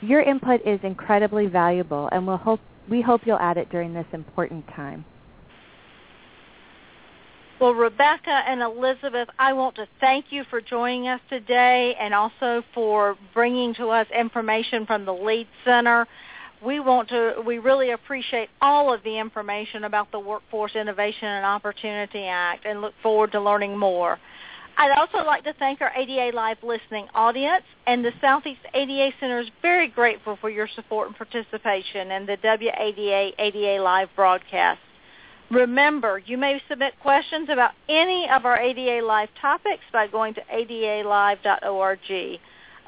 Your 0.00 0.20
input 0.22 0.60
is 0.64 0.78
incredibly 0.82 1.46
valuable, 1.46 2.08
and 2.12 2.26
we'll 2.26 2.36
hope, 2.36 2.60
we 2.88 3.02
hope 3.02 3.22
you'll 3.26 3.38
add 3.38 3.56
it 3.56 3.68
during 3.70 3.92
this 3.92 4.06
important 4.12 4.66
time. 4.68 5.04
Well, 7.60 7.74
Rebecca 7.74 8.42
and 8.48 8.62
Elizabeth, 8.62 9.28
I 9.38 9.52
want 9.52 9.76
to 9.76 9.86
thank 10.00 10.26
you 10.30 10.44
for 10.48 10.62
joining 10.62 11.08
us 11.08 11.20
today 11.28 11.94
and 12.00 12.14
also 12.14 12.62
for 12.72 13.18
bringing 13.34 13.74
to 13.74 13.88
us 13.88 14.06
information 14.18 14.86
from 14.86 15.04
the 15.04 15.12
LEAD 15.12 15.46
Center 15.66 16.06
we 16.64 16.80
want 16.80 17.08
to 17.08 17.42
we 17.46 17.58
really 17.58 17.90
appreciate 17.90 18.48
all 18.60 18.92
of 18.92 19.02
the 19.02 19.18
information 19.18 19.84
about 19.84 20.10
the 20.12 20.18
Workforce 20.18 20.74
Innovation 20.74 21.28
and 21.28 21.46
Opportunity 21.46 22.24
Act 22.24 22.66
and 22.66 22.80
look 22.80 22.94
forward 23.02 23.32
to 23.32 23.40
learning 23.40 23.78
more. 23.78 24.18
I'd 24.76 24.92
also 24.92 25.24
like 25.26 25.44
to 25.44 25.52
thank 25.58 25.80
our 25.80 25.92
ADA 25.94 26.34
Live 26.34 26.58
listening 26.62 27.06
audience 27.14 27.64
and 27.86 28.04
the 28.04 28.12
Southeast 28.20 28.60
ADA 28.72 29.10
Center 29.20 29.40
is 29.40 29.48
very 29.60 29.88
grateful 29.88 30.38
for 30.40 30.48
your 30.48 30.68
support 30.74 31.08
and 31.08 31.16
participation 31.16 32.10
in 32.10 32.26
the 32.26 32.38
WADA 32.42 33.32
ADA 33.38 33.82
Live 33.82 34.08
broadcast. 34.16 34.80
Remember, 35.50 36.22
you 36.24 36.38
may 36.38 36.62
submit 36.68 36.94
questions 37.00 37.48
about 37.50 37.72
any 37.88 38.28
of 38.30 38.46
our 38.46 38.58
ADA 38.58 39.04
Live 39.04 39.30
topics 39.40 39.82
by 39.92 40.06
going 40.06 40.34
to 40.34 40.42
adalive.org. 40.42 41.98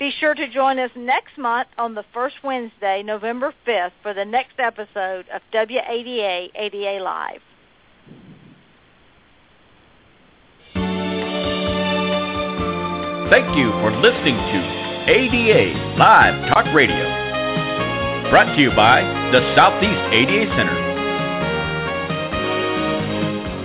Be 0.00 0.10
sure 0.18 0.34
to 0.34 0.48
join 0.48 0.78
us 0.78 0.90
next 0.96 1.36
month 1.36 1.68
on 1.76 1.94
the 1.94 2.04
first 2.14 2.36
Wednesday, 2.42 3.02
November 3.02 3.52
5th, 3.66 3.92
for 4.02 4.14
the 4.14 4.24
next 4.24 4.58
episode 4.58 5.26
of 5.28 5.42
WADA 5.52 6.48
ADA 6.54 7.04
Live. 7.04 7.42
Thank 13.30 13.54
you 13.58 13.70
for 13.72 13.92
listening 14.00 14.36
to 14.36 15.04
ADA 15.06 15.76
Live 15.98 16.48
Talk 16.48 16.74
Radio. 16.74 17.04
Brought 18.30 18.56
to 18.56 18.60
you 18.62 18.70
by 18.74 19.02
the 19.32 19.54
Southeast 19.54 20.00
ADA 20.14 20.46
Center. 20.56 20.78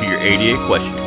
to 0.00 0.06
your 0.06 0.20
ADA 0.20 0.66
questions. 0.66 0.99